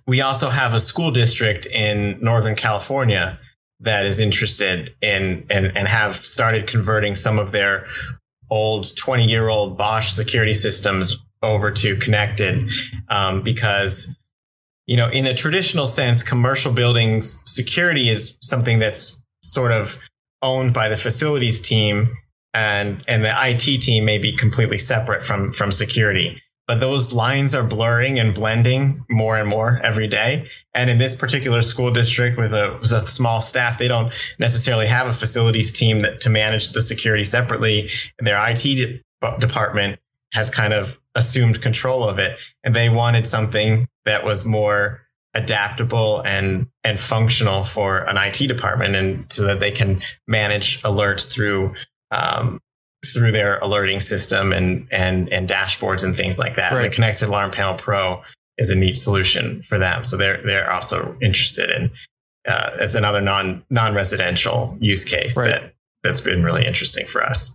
we 0.06 0.22
also 0.22 0.48
have 0.48 0.72
a 0.72 0.80
school 0.80 1.10
district 1.10 1.66
in 1.66 2.18
Northern 2.22 2.56
California 2.56 3.38
that 3.80 4.06
is 4.06 4.20
interested 4.20 4.94
in 5.00 5.46
and, 5.50 5.76
and 5.76 5.88
have 5.88 6.16
started 6.16 6.66
converting 6.66 7.14
some 7.14 7.38
of 7.38 7.52
their 7.52 7.86
old 8.50 8.96
20 8.96 9.24
year 9.24 9.48
old 9.48 9.76
Bosch 9.76 10.12
security 10.12 10.54
systems 10.54 11.16
over 11.42 11.70
to 11.70 11.96
Konnected 11.96 12.70
um, 13.08 13.42
because 13.42 14.16
you 14.86 14.96
know 14.96 15.08
in 15.08 15.26
a 15.26 15.34
traditional 15.34 15.86
sense 15.86 16.22
commercial 16.22 16.72
buildings 16.72 17.42
security 17.46 18.08
is 18.08 18.36
something 18.40 18.78
that's 18.78 19.22
sort 19.42 19.70
of 19.70 19.98
owned 20.42 20.72
by 20.72 20.88
the 20.88 20.96
facilities 20.96 21.60
team 21.60 22.08
and 22.54 23.04
and 23.06 23.24
the 23.24 23.32
IT 23.36 23.80
team 23.82 24.04
may 24.04 24.18
be 24.18 24.32
completely 24.32 24.78
separate 24.78 25.22
from 25.22 25.52
from 25.52 25.70
security 25.70 26.42
but 26.68 26.80
those 26.80 27.14
lines 27.14 27.54
are 27.54 27.64
blurring 27.64 28.18
and 28.18 28.34
blending 28.34 29.04
more 29.08 29.38
and 29.38 29.48
more 29.48 29.80
every 29.82 30.06
day. 30.06 30.46
And 30.74 30.90
in 30.90 30.98
this 30.98 31.14
particular 31.14 31.62
school 31.62 31.90
district 31.90 32.36
with 32.36 32.52
a, 32.52 32.76
with 32.78 32.92
a 32.92 33.06
small 33.06 33.40
staff 33.40 33.78
they 33.78 33.88
don't 33.88 34.12
necessarily 34.38 34.86
have 34.86 35.06
a 35.06 35.12
facilities 35.12 35.72
team 35.72 36.00
that 36.00 36.20
to 36.20 36.30
manage 36.30 36.70
the 36.70 36.82
security 36.82 37.24
separately. 37.24 37.88
And 38.18 38.26
their 38.26 38.38
IT 38.50 38.62
de- 38.62 39.02
department 39.38 39.98
has 40.34 40.50
kind 40.50 40.74
of 40.74 41.00
assumed 41.14 41.62
control 41.62 42.04
of 42.06 42.18
it. 42.18 42.38
And 42.62 42.76
they 42.76 42.90
wanted 42.90 43.26
something 43.26 43.88
that 44.04 44.24
was 44.24 44.44
more 44.44 45.00
adaptable 45.34 46.20
and 46.24 46.66
and 46.84 46.98
functional 46.98 47.64
for 47.64 47.98
an 48.08 48.16
IT 48.16 48.46
department 48.46 48.94
and 48.94 49.30
so 49.30 49.44
that 49.44 49.60
they 49.60 49.70
can 49.70 50.02
manage 50.26 50.82
alerts 50.82 51.30
through 51.30 51.74
um, 52.10 52.60
through 53.06 53.30
their 53.32 53.58
alerting 53.58 54.00
system 54.00 54.52
and 54.52 54.86
and 54.90 55.28
and 55.32 55.48
dashboards 55.48 56.02
and 56.04 56.16
things 56.16 56.38
like 56.38 56.56
that. 56.56 56.72
Right. 56.72 56.82
The 56.82 56.90
Konnected 56.90 57.28
Alarm 57.28 57.50
Panel 57.50 57.74
Pro 57.74 58.22
is 58.58 58.70
a 58.70 58.74
neat 58.74 58.96
solution 58.98 59.62
for 59.62 59.78
them, 59.78 60.04
so 60.04 60.16
they're 60.16 60.42
they're 60.44 60.70
also 60.70 61.16
interested 61.22 61.70
in. 61.70 61.90
Uh, 62.46 62.70
it's 62.80 62.94
another 62.94 63.20
non 63.20 63.64
non 63.70 63.94
residential 63.94 64.76
use 64.80 65.04
case 65.04 65.36
Right. 65.36 65.48
that 65.50 65.74
that's 66.02 66.20
been 66.20 66.42
really 66.42 66.66
interesting 66.66 67.06
for 67.06 67.22
us. 67.22 67.54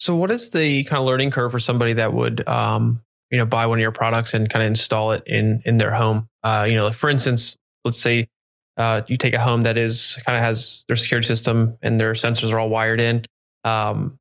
So, 0.00 0.14
what 0.14 0.30
is 0.30 0.50
the 0.50 0.84
kind 0.84 1.00
of 1.00 1.06
learning 1.06 1.30
curve 1.30 1.50
for 1.50 1.58
somebody 1.58 1.94
that 1.94 2.12
would, 2.12 2.46
um, 2.48 3.00
you 3.30 3.38
know, 3.38 3.46
buy 3.46 3.66
one 3.66 3.78
of 3.78 3.82
your 3.82 3.92
products 3.92 4.32
and 4.34 4.48
kind 4.48 4.62
of 4.62 4.68
install 4.68 5.12
it 5.12 5.22
in 5.26 5.62
in 5.64 5.78
their 5.78 5.92
home? 5.92 6.28
Uh, 6.42 6.66
you 6.68 6.74
know, 6.74 6.84
like 6.86 6.94
for 6.94 7.08
instance, 7.10 7.56
let's 7.84 7.98
say 8.00 8.28
uh, 8.76 9.02
you 9.08 9.16
take 9.16 9.34
a 9.34 9.40
home 9.40 9.62
that 9.64 9.76
is 9.76 10.18
kind 10.24 10.36
of 10.36 10.44
has 10.44 10.84
their 10.88 10.96
security 10.96 11.26
system 11.26 11.76
and 11.82 11.98
their 11.98 12.12
sensors 12.12 12.52
are 12.52 12.58
all 12.60 12.68
wired 12.68 13.00
in. 13.00 13.24
Um, 13.64 14.18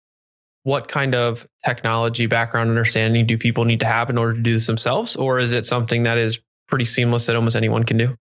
what 0.67 0.89
kind 0.89 1.15
of 1.15 1.47
technology 1.63 2.25
background 2.25 2.69
understanding 2.69 3.25
do 3.25 3.37
people 3.37 3.63
need 3.63 3.79
to 3.79 3.85
have 3.85 4.09
in 4.09 4.17
order 4.17 4.33
to 4.33 4.41
do 4.41 4.51
this 4.51 4.67
themselves, 4.67 5.15
or 5.15 5.39
is 5.39 5.53
it 5.53 5.65
something 5.65 6.03
that 6.03 6.17
is 6.17 6.41
pretty 6.67 6.83
seamless 6.83 7.25
that 7.25 7.37
almost 7.37 7.55
anyone 7.55 7.85
can 7.85 7.97
do? 7.97 8.17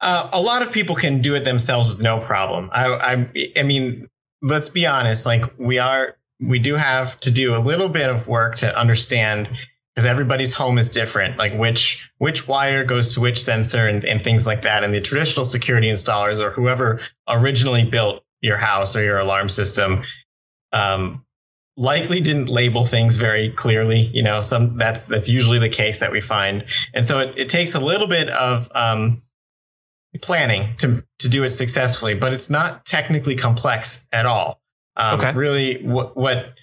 Uh, 0.00 0.30
a 0.32 0.40
lot 0.40 0.62
of 0.62 0.72
people 0.72 0.94
can 0.94 1.20
do 1.20 1.34
it 1.34 1.44
themselves 1.44 1.90
with 1.90 2.00
no 2.00 2.20
problem. 2.20 2.70
I, 2.72 2.86
I, 3.34 3.50
I 3.58 3.62
mean, 3.64 4.08
let's 4.40 4.70
be 4.70 4.86
honest. 4.86 5.26
Like 5.26 5.44
we 5.58 5.78
are, 5.78 6.16
we 6.40 6.58
do 6.58 6.76
have 6.76 7.20
to 7.20 7.30
do 7.30 7.54
a 7.54 7.60
little 7.60 7.90
bit 7.90 8.08
of 8.08 8.26
work 8.26 8.56
to 8.56 8.74
understand 8.74 9.50
because 9.94 10.06
everybody's 10.06 10.54
home 10.54 10.78
is 10.78 10.88
different. 10.88 11.36
Like 11.36 11.52
which 11.52 12.10
which 12.16 12.48
wire 12.48 12.82
goes 12.82 13.12
to 13.12 13.20
which 13.20 13.44
sensor 13.44 13.86
and, 13.86 14.06
and 14.06 14.22
things 14.24 14.46
like 14.46 14.62
that. 14.62 14.84
And 14.84 14.94
the 14.94 15.02
traditional 15.02 15.44
security 15.44 15.88
installers 15.88 16.38
or 16.38 16.50
whoever 16.50 16.98
originally 17.28 17.84
built 17.84 18.24
your 18.40 18.56
house 18.56 18.96
or 18.96 19.04
your 19.04 19.18
alarm 19.18 19.50
system, 19.50 20.02
um, 20.72 21.24
likely 21.76 22.20
didn't 22.20 22.48
label 22.48 22.84
things 22.84 23.16
very 23.16 23.50
clearly. 23.50 24.00
You 24.12 24.22
know, 24.22 24.40
some 24.40 24.76
that's 24.76 25.06
that's 25.06 25.28
usually 25.28 25.58
the 25.58 25.68
case 25.68 25.98
that 25.98 26.12
we 26.12 26.20
find. 26.20 26.64
And 26.94 27.04
so 27.06 27.18
it, 27.20 27.34
it 27.36 27.48
takes 27.48 27.74
a 27.74 27.80
little 27.80 28.06
bit 28.06 28.28
of 28.30 28.68
um, 28.74 29.22
planning 30.22 30.76
to 30.78 31.04
to 31.20 31.28
do 31.28 31.44
it 31.44 31.50
successfully, 31.50 32.14
but 32.14 32.32
it's 32.32 32.50
not 32.50 32.84
technically 32.84 33.36
complex 33.36 34.06
at 34.12 34.26
all. 34.26 34.60
Um, 34.96 35.20
Okay. 35.20 35.32
Really, 35.32 35.82
what 35.82 36.16
what 36.16 36.54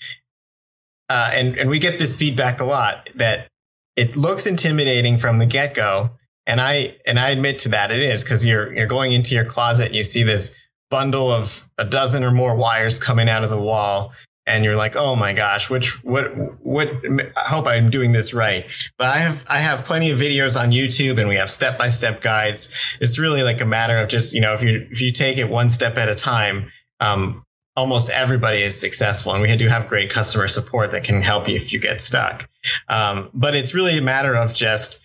uh, 1.10 1.32
and 1.34 1.58
and 1.58 1.70
we 1.70 1.80
get 1.80 2.00
this 2.00 2.16
feedback 2.16 2.60
a 2.60 2.66
lot 2.66 3.10
that 3.16 3.48
it 3.96 4.16
looks 4.16 4.46
intimidating 4.46 5.18
from 5.18 5.38
the 5.38 5.46
get 5.46 5.74
go, 5.74 6.12
and 6.46 6.60
I 6.60 6.98
and 7.06 7.20
I 7.20 7.30
admit 7.30 7.60
to 7.60 7.70
that 7.70 7.92
it 7.92 8.00
is 8.00 8.24
because 8.24 8.46
you're 8.46 8.74
you're 8.74 8.88
going 8.88 9.12
into 9.14 9.34
your 9.34 9.46
closet, 9.46 9.88
and 9.88 9.96
you 9.96 10.04
see 10.04 10.24
this 10.24 10.57
bundle 10.90 11.32
of 11.32 11.68
a 11.78 11.86
dozen 11.86 12.24
or 12.24 12.32
more 12.32 12.56
wires 12.56 13.00
coming 13.00 13.30
out 13.30 13.44
of 13.44 13.50
the 13.50 13.62
wall, 13.62 14.14
and 14.46 14.64
you're 14.64 14.76
like, 14.76 14.96
oh 14.96 15.16
my 15.16 15.34
gosh, 15.34 15.70
which 15.70 16.04
what 16.04 16.34
what? 16.66 16.90
I 17.36 17.42
hope 17.42 17.68
I'm 17.68 17.90
doing 17.90 18.14
this 18.14 18.34
right. 18.34 18.66
But 18.98 19.08
I 19.08 19.18
have 19.18 19.46
I 19.50 19.58
have 19.58 19.84
plenty 19.84 20.10
of 20.10 20.20
videos 20.20 20.60
on 20.60 20.72
YouTube, 20.72 21.20
and 21.20 21.28
we 21.28 21.36
have 21.36 21.52
step 21.52 21.78
by 21.78 21.90
step 21.90 22.22
guides. 22.22 22.74
It's 23.02 23.20
really 23.20 23.44
like 23.44 23.62
a 23.62 23.66
matter 23.66 23.98
of 23.98 24.08
just 24.08 24.34
you 24.34 24.42
know 24.42 24.54
if 24.54 24.64
you 24.64 24.88
if 24.90 25.02
you 25.02 25.12
take 25.12 25.38
it 25.38 25.50
one 25.50 25.70
step 25.70 25.98
at 25.98 26.10
a 26.10 26.16
time. 26.16 26.72
Um, 27.00 27.44
almost 27.76 28.10
everybody 28.10 28.64
is 28.64 28.78
successful 28.78 29.32
and 29.32 29.42
we 29.42 29.56
do 29.56 29.68
have 29.68 29.88
great 29.88 30.10
customer 30.10 30.48
support 30.48 30.90
that 30.90 31.04
can 31.04 31.22
help 31.22 31.48
you 31.48 31.56
if 31.56 31.72
you 31.72 31.80
get 31.80 32.02
stuck 32.02 32.50
um, 32.90 33.30
but 33.36 33.54
it's 33.56 33.76
really 33.76 34.00
a 34.00 34.02
matter 34.02 34.36
of 34.36 34.52
just 34.52 35.00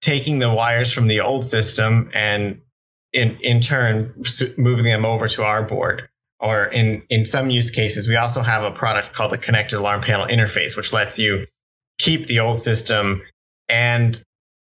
taking 0.00 0.38
the 0.38 0.54
wires 0.54 0.92
from 0.92 1.08
the 1.08 1.20
old 1.20 1.44
system 1.44 2.08
and 2.14 2.60
in, 3.12 3.36
in 3.40 3.60
turn 3.60 4.14
moving 4.56 4.84
them 4.84 5.04
over 5.04 5.28
to 5.28 5.42
our 5.42 5.62
board. 5.62 6.08
Or 6.38 6.64
in, 6.66 7.02
in 7.10 7.24
some 7.26 7.50
use 7.50 7.70
cases 7.70 8.08
we 8.08 8.16
also 8.16 8.40
have 8.42 8.62
a 8.62 8.70
product 8.70 9.12
called 9.12 9.32
the 9.32 9.38
Konnected 9.38 9.78
alarm 9.78 10.00
panel 10.00 10.26
interface 10.26 10.76
which 10.76 10.92
lets 10.92 11.18
you 11.18 11.46
keep 11.98 12.26
the 12.26 12.40
old 12.40 12.56
system 12.56 13.20
and 13.68 14.22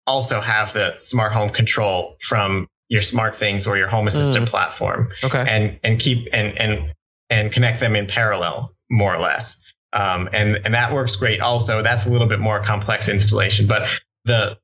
also 0.06 0.40
have 0.40 0.72
the 0.74 0.96
smart 0.98 1.32
home 1.32 1.48
control 1.48 2.16
from 2.20 2.68
your 2.88 3.02
smart 3.02 3.34
things 3.34 3.66
or 3.66 3.76
your 3.76 3.88
home 3.88 4.06
assistant 4.06 4.48
platform 4.48 5.10
Okay. 5.24 5.44
and 5.48 5.80
and 5.82 5.98
keep 5.98 6.28
and 6.32 6.56
and 6.56 6.92
and 7.30 7.50
connect 7.50 7.80
them 7.80 7.96
in 7.96 8.06
parallel 8.06 8.72
more 8.88 9.12
or 9.12 9.18
less. 9.18 9.60
Um, 9.92 10.28
and 10.32 10.60
and 10.64 10.72
that 10.72 10.92
works 10.94 11.16
great. 11.16 11.40
Also 11.40 11.82
that's 11.82 12.06
a 12.06 12.10
little 12.10 12.28
bit 12.28 12.38
more 12.38 12.60
complex 12.60 13.08
installation 13.08 13.66
but 13.66 13.88
the 14.24 14.56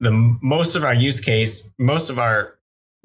the 0.00 0.12
most 0.40 0.74
of 0.74 0.84
our 0.84 0.94
use 0.94 1.20
case 1.20 1.70
most 1.78 2.08
of 2.08 2.18
our 2.18 2.55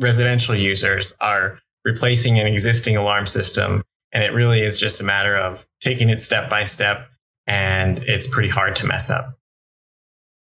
residential 0.02 0.56
users 0.56 1.14
are 1.22 1.60
replacing 1.86 2.40
an 2.40 2.48
existing 2.48 2.98
alarm 2.98 3.26
system 3.26 3.84
and 4.12 4.24
it 4.24 4.34
really 4.34 4.62
is 4.62 4.80
just 4.80 5.00
a 5.00 5.04
matter 5.04 5.36
of 5.36 5.66
taking 5.80 6.10
it 6.10 6.20
step 6.20 6.50
by 6.50 6.64
step 6.64 7.08
and 7.48 8.00
it's 8.02 8.28
pretty 8.28 8.50
hard 8.50 8.76
to 8.76 8.86
mess 8.86 9.10
up 9.10 9.38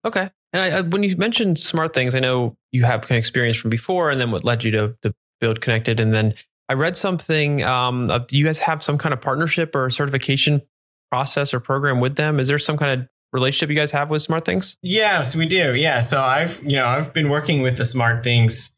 Okay. 0.04 0.30
And 0.52 0.62
I, 0.62 0.78
I, 0.78 0.80
when 0.80 1.02
you 1.02 1.16
mentioned 1.16 1.58
smart 1.58 1.94
things, 1.94 2.14
I 2.14 2.20
know 2.20 2.56
you 2.72 2.84
have 2.84 3.02
kind 3.02 3.12
of 3.12 3.18
experience 3.18 3.56
from 3.56 3.70
before, 3.70 4.10
and 4.10 4.20
then 4.20 4.30
what 4.30 4.44
led 4.44 4.64
you 4.64 4.70
to, 4.72 4.96
to 5.02 5.14
build 5.40 5.60
Konnected. 5.60 6.00
And 6.00 6.12
then 6.12 6.34
I 6.68 6.74
read 6.74 6.96
something. 6.96 7.62
Um, 7.64 8.06
do 8.06 8.36
you 8.36 8.44
guys 8.44 8.58
have 8.60 8.82
some 8.82 8.98
kind 8.98 9.12
of 9.12 9.20
partnership 9.20 9.74
or 9.74 9.90
certification 9.90 10.62
process 11.10 11.52
or 11.52 11.60
program 11.60 12.00
with 12.00 12.16
them? 12.16 12.40
Is 12.40 12.48
there 12.48 12.58
some 12.58 12.76
kind 12.76 13.00
of 13.00 13.08
relationship 13.32 13.70
you 13.70 13.76
guys 13.76 13.90
have 13.90 14.10
with 14.10 14.22
Smart 14.22 14.44
Things? 14.44 14.76
Yes, 14.82 15.36
we 15.36 15.46
do. 15.46 15.74
Yeah. 15.74 16.00
So 16.00 16.20
I've, 16.20 16.60
you 16.64 16.76
know, 16.76 16.86
I've 16.86 17.12
been 17.12 17.28
working 17.28 17.62
with 17.62 17.76
the 17.76 17.84
Smart 17.84 18.24
Things 18.24 18.70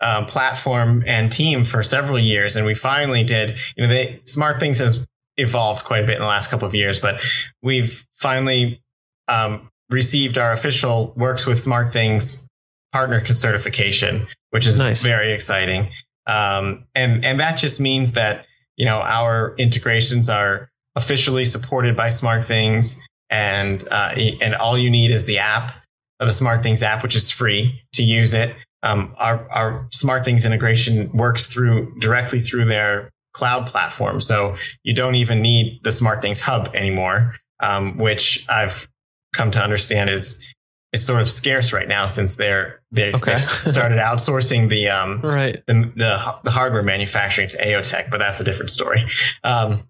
um, 0.00 0.26
platform 0.26 1.04
and 1.06 1.30
team 1.30 1.64
for 1.64 1.82
several 1.82 2.18
years, 2.18 2.56
and 2.56 2.66
we 2.66 2.74
finally 2.74 3.22
did. 3.22 3.56
You 3.76 3.84
know, 3.84 3.88
they 3.88 4.20
Smart 4.24 4.60
Things 4.60 4.78
has 4.78 5.06
evolved 5.36 5.84
quite 5.84 6.04
a 6.04 6.06
bit 6.06 6.16
in 6.16 6.22
the 6.22 6.28
last 6.28 6.50
couple 6.50 6.66
of 6.66 6.74
years, 6.74 6.98
but 6.98 7.20
we've 7.62 8.04
finally 8.16 8.80
um, 9.28 9.68
received 9.90 10.38
our 10.38 10.52
official 10.52 11.12
Works 11.16 11.46
with 11.46 11.58
Smart 11.58 11.92
Things 11.92 12.46
partner 12.92 13.24
certification, 13.24 14.26
which 14.50 14.66
is 14.66 14.78
Nice. 14.78 15.02
very 15.02 15.32
exciting. 15.32 15.88
Um, 16.26 16.84
and 16.94 17.24
and 17.24 17.40
that 17.40 17.58
just 17.58 17.80
means 17.80 18.12
that 18.12 18.46
you 18.76 18.84
know 18.84 19.00
our 19.00 19.54
integrations 19.58 20.28
are 20.28 20.70
officially 20.96 21.44
supported 21.44 21.96
by 21.96 22.08
Smart 22.08 22.44
Things 22.44 23.00
and 23.30 23.84
uh, 23.90 24.14
and 24.40 24.54
all 24.56 24.76
you 24.76 24.90
need 24.90 25.10
is 25.10 25.24
the 25.24 25.38
app, 25.38 25.72
uh, 26.18 26.26
the 26.26 26.32
Smart 26.32 26.62
Things 26.62 26.82
app, 26.82 27.02
which 27.02 27.14
is 27.16 27.30
free 27.30 27.82
to 27.94 28.02
use 28.02 28.34
it. 28.34 28.54
Um, 28.82 29.14
our 29.18 29.48
our 29.50 29.86
Smart 29.92 30.24
Things 30.24 30.44
integration 30.44 31.10
works 31.12 31.46
through 31.46 31.98
directly 32.00 32.40
through 32.40 32.64
their 32.66 33.10
cloud 33.32 33.66
platform, 33.66 34.20
so 34.20 34.56
you 34.84 34.94
don't 34.94 35.14
even 35.16 35.40
need 35.42 35.80
the 35.84 35.92
Smart 35.92 36.22
Things 36.22 36.40
hub 36.40 36.70
anymore, 36.74 37.34
um, 37.60 37.96
which 37.98 38.44
I've 38.48 38.88
come 39.34 39.50
to 39.52 39.62
understand 39.62 40.08
is 40.10 40.44
is 40.92 41.06
sort 41.06 41.20
of 41.20 41.30
scarce 41.30 41.72
right 41.72 41.86
now 41.86 42.06
since 42.06 42.34
they're 42.36 42.80
they're 42.90 43.10
Okay. 43.14 43.34
they've 43.34 43.40
started 43.40 43.98
outsourcing 44.00 44.68
the 44.70 44.88
um, 44.88 45.20
Right. 45.20 45.62
the, 45.66 45.92
the 45.94 46.34
the 46.44 46.50
hardware 46.50 46.82
manufacturing 46.82 47.48
to 47.48 47.58
Aeotec, 47.58 48.10
but 48.10 48.18
that's 48.18 48.40
a 48.40 48.44
different 48.44 48.70
story. 48.70 49.06
Um, 49.44 49.88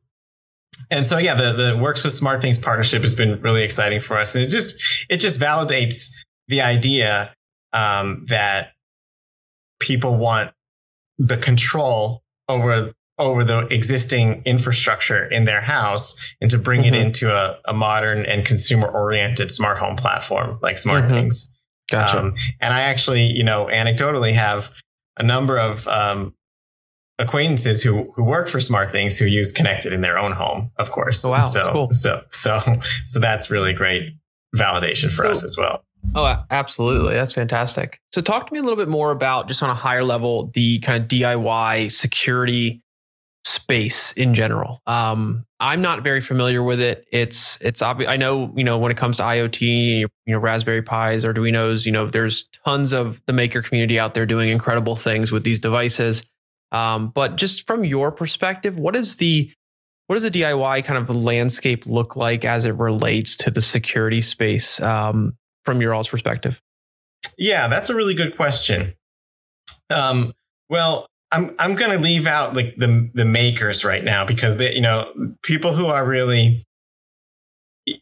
and 0.91 1.07
so 1.07 1.17
yeah, 1.19 1.35
the 1.35 1.53
the 1.53 1.79
works 1.79 2.03
with 2.03 2.13
Smart 2.13 2.43
Things 2.43 2.59
partnership 2.59 3.03
has 3.03 3.15
been 3.15 3.41
really 3.41 3.63
exciting 3.63 4.01
for 4.01 4.17
us, 4.19 4.35
and 4.35 4.43
it 4.45 4.49
just 4.49 4.83
it 5.09 5.19
just 5.19 5.41
validates 5.41 6.11
the 6.49 6.61
idea 6.61 7.33
um, 7.73 8.25
that 8.29 8.73
people 9.81 10.17
want 10.17 10.53
the 11.19 11.37
control 11.37 12.23
over 12.49 12.93
over 13.19 13.45
the 13.45 13.67
existing 13.67 14.41
infrastructure 14.47 15.27
in 15.27 15.45
their 15.45 15.61
house 15.61 16.17
and 16.41 16.51
to 16.51 16.57
bring 16.57 16.85
it 16.85 16.95
Mhm. 16.95 17.05
into 17.05 17.31
a, 17.31 17.59
a 17.67 17.75
modern 17.75 18.25
and 18.25 18.47
consumer 18.47 18.89
oriented 18.89 19.53
smart 19.53 19.77
home 19.77 19.95
platform 19.95 20.59
like 20.63 20.79
Smart 20.79 21.05
Mhm. 21.05 21.11
Things. 21.11 21.53
Gotcha. 21.91 22.19
Um, 22.19 22.35
and 22.63 22.73
I 22.73 22.81
actually, 22.83 23.25
you 23.25 23.45
know, 23.45 23.67
anecdotally 23.71 24.33
have 24.33 24.71
a 25.19 25.23
number 25.23 25.59
of 25.59 25.87
um, 25.89 26.35
acquaintances 27.19 27.83
who 27.83 28.11
who 28.17 28.25
work 28.25 28.49
for 28.49 28.61
Smart 28.61 28.91
Things 28.91 29.19
who 29.19 29.27
use 29.27 29.53
Konnected 29.53 29.93
in 29.93 30.01
their 30.01 30.19
own 30.19 30.33
home, 30.33 30.71
of 30.77 30.91
course. 30.91 31.23
Oh, 31.25 31.31
wow. 31.31 31.45
So 31.47 31.71
Cool. 31.73 31.89
so 31.93 32.23
so 32.31 32.61
so 33.05 33.21
that's 33.21 33.51
really 33.51 33.73
great 33.75 34.15
validation 34.57 35.11
for 35.13 35.27
us 35.27 35.45
as 35.45 35.57
well. 35.59 35.85
Oh, 36.15 36.45
absolutely. 36.51 37.15
That's 37.15 37.33
fantastic. 37.33 38.01
So, 38.13 38.21
talk 38.21 38.47
to 38.47 38.53
me 38.53 38.59
a 38.59 38.63
little 38.63 38.77
bit 38.77 38.89
more 38.89 39.11
about 39.11 39.49
just 39.49 39.63
on 39.63 39.71
a 39.71 39.75
higher 39.75 40.05
level, 40.05 40.51
the 40.55 40.81
kind 40.81 41.03
of 41.03 41.09
DIY 41.09 41.93
security 41.93 42.83
space 43.45 44.13
in 44.13 44.35
general. 44.35 44.83
Um, 44.87 45.45
I'm 45.61 45.81
not 45.81 46.03
very 46.03 46.21
familiar 46.21 46.63
with 46.63 46.81
it. 46.81 47.05
It's 47.13 47.59
it's 47.61 47.83
obvious. 47.83 48.11
I 48.11 48.17
know 48.17 48.53
you 48.57 48.65
know 48.65 48.79
when 48.79 48.91
it 48.91 48.97
comes 48.97 49.19
to 49.19 49.23
IoT, 49.23 50.01
you 50.01 50.09
know 50.27 50.39
Raspberry 50.39 50.83
Pis, 50.83 51.25
Arduino's. 51.25 51.87
You 51.87 51.93
know, 51.93 52.09
there's 52.09 52.49
tons 52.65 52.93
of 52.93 53.21
the 53.27 53.33
maker 53.33 53.63
community 53.63 53.99
out 53.99 54.15
there 54.15 54.27
doing 54.27 54.49
incredible 54.49 54.97
things 54.97 55.33
with 55.33 55.45
these 55.45 55.61
devices. 55.61 56.25
Um, 56.73 57.09
but 57.09 57.37
just 57.37 57.67
from 57.67 57.85
your 57.85 58.13
perspective, 58.13 58.77
what 58.77 58.97
is 58.97 59.17
the 59.17 59.53
what 60.07 60.15
does 60.15 60.25
the 60.25 60.31
DIY 60.31 60.85
kind 60.85 60.99
of 60.99 61.15
landscape 61.15 61.87
look 61.87 62.17
like 62.17 62.45
as 62.45 62.65
it 62.65 62.73
relates 62.73 63.37
to 63.37 63.51
the 63.51 63.61
security 63.61 64.21
space 64.21 64.81
um, 64.81 65.37
from 65.65 65.81
your 65.81 65.95
all's 65.95 66.09
perspective? 66.09 66.61
Yeah, 67.39 67.69
that's 67.69 67.91
a 67.91 67.95
really 67.95 68.15
good 68.15 68.37
question. 68.37 68.95
Um, 69.91 70.33
well, 70.69 71.07
I'm 71.33 71.55
I'm 71.59 71.75
going 71.75 71.91
to 71.91 71.99
leave 71.99 72.27
out 72.27 72.55
like 72.55 72.77
the 72.77 73.11
the 73.15 73.25
makers 73.25 73.85
right 73.85 74.05
now 74.05 74.25
because 74.25 74.57
they 74.57 74.75
you 74.75 74.81
know 74.81 75.13
people 75.43 75.73
who 75.73 75.87
are 75.87 76.05
really 76.05 76.65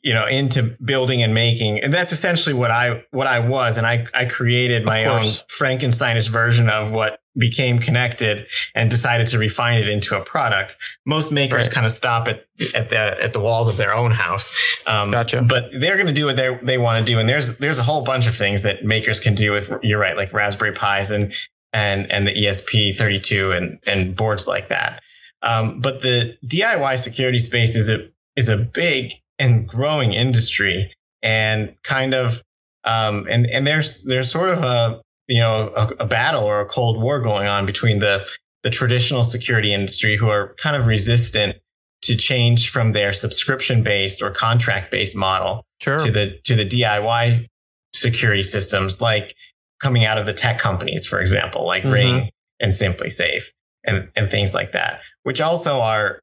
you 0.03 0.15
know 0.15 0.27
into 0.27 0.77
building 0.85 1.23
and 1.23 1.35
making 1.35 1.81
and 1.81 1.93
that's 1.93 2.13
essentially 2.13 2.55
what 2.55 2.71
I 2.71 3.05
what 3.11 3.27
I 3.27 3.41
was 3.41 3.77
and 3.77 3.87
I 3.87 4.07
I 4.15 4.25
created 4.25 4.85
my 4.85 5.05
own 5.05 5.23
Frankensteinish 5.23 6.29
version 6.29 6.69
of 6.69 6.91
what 6.91 7.21
became 7.39 7.79
Konnected 7.79 8.47
and 8.75 8.91
decided 8.91 9.29
to 9.29 9.39
refine 9.39 9.79
it 9.79 9.89
into 9.89 10.19
a 10.19 10.23
product. 10.23 10.77
Most 11.07 11.31
makers 11.31 11.67
right. 11.67 11.75
kind 11.75 11.87
of 11.87 11.93
stop 11.93 12.27
at 12.27 12.45
at 12.75 12.91
the 12.91 13.23
at 13.23 13.33
the 13.33 13.41
walls 13.41 13.69
of 13.69 13.77
their 13.77 13.95
own 13.95 14.11
house. 14.11 14.53
Um, 14.87 15.13
gotcha. 15.13 15.43
But 15.43 15.71
they're 15.73 15.95
going 15.95 16.09
to 16.09 16.13
do 16.13 16.27
what 16.27 16.37
they 16.37 16.59
they 16.63 16.79
want 16.79 17.05
to 17.07 17.11
do, 17.11 17.19
and 17.19 17.29
there's 17.29 17.57
there's 17.59 17.79
a 17.79 17.83
whole 17.85 18.03
bunch 18.03 18.27
of 18.27 18.35
things 18.35 18.63
that 18.63 18.85
makers 18.85 19.21
can 19.21 19.35
do 19.35 19.53
with. 19.53 19.73
You're 19.83 20.01
right, 20.01 20.17
like 20.17 20.33
Raspberry 20.33 20.73
Pis 20.73 21.11
and 21.11 21.33
and 21.73 22.11
and 22.11 22.27
the 22.27 22.35
ESP32 22.35 23.57
and 23.57 23.79
and 23.87 24.17
boards 24.17 24.47
like 24.47 24.69
that. 24.69 25.01
Um, 25.43 25.81
but 25.81 26.03
the 26.03 26.37
DIY 26.45 26.99
security 26.99 27.39
space 27.39 27.77
is 27.77 27.89
a 27.89 28.11
is 28.37 28.49
a 28.49 28.57
big 28.57 29.13
and 29.39 29.69
growing 29.69 30.13
industry, 30.13 30.93
and 31.23 31.75
kind 31.83 32.15
of 32.15 32.43
um, 32.85 33.27
and 33.29 33.47
and 33.47 33.67
there's 33.67 34.03
there's 34.05 34.31
sort 34.31 34.51
of 34.51 34.63
a 34.63 35.01
you 35.29 35.39
know 35.39 35.73
a, 35.77 35.87
a 36.01 36.07
battle 36.07 36.45
or 36.45 36.61
a 36.61 36.67
cold 36.67 37.01
war 37.01 37.21
going 37.21 37.47
on 37.47 37.67
between 37.67 37.99
the 37.99 38.27
the 38.63 38.71
traditional 38.71 39.25
security 39.25 39.73
industry 39.73 40.17
who 40.17 40.29
are 40.29 40.55
kind 40.55 40.77
of 40.77 40.87
resistant 40.87 41.57
to 42.03 42.17
change 42.17 42.71
from 42.71 42.93
their 42.93 43.13
subscription 43.13 43.83
based 43.83 44.23
or 44.23 44.31
contract 44.31 44.91
based 44.91 45.17
model 45.17 45.65
sure. 45.81 45.99
to 45.99 46.11
the 46.11 46.39
to 46.45 46.55
the 46.55 46.67
DIY 46.67 47.47
security 47.95 48.43
systems 48.43 49.01
like 49.01 49.35
coming 49.81 50.05
out 50.05 50.19
of 50.19 50.27
the 50.27 50.33
tech 50.33 50.59
companies 50.59 51.07
for 51.07 51.21
example 51.21 51.65
like 51.65 51.83
mm-hmm. 51.83 51.93
Ring 51.93 52.31
and 52.61 52.73
SimpliSafe 52.73 53.45
and 53.85 54.09
and 54.17 54.31
things 54.31 54.55
like 54.55 54.73
that 54.73 55.01
which 55.23 55.41
also 55.41 55.81
are 55.81 56.21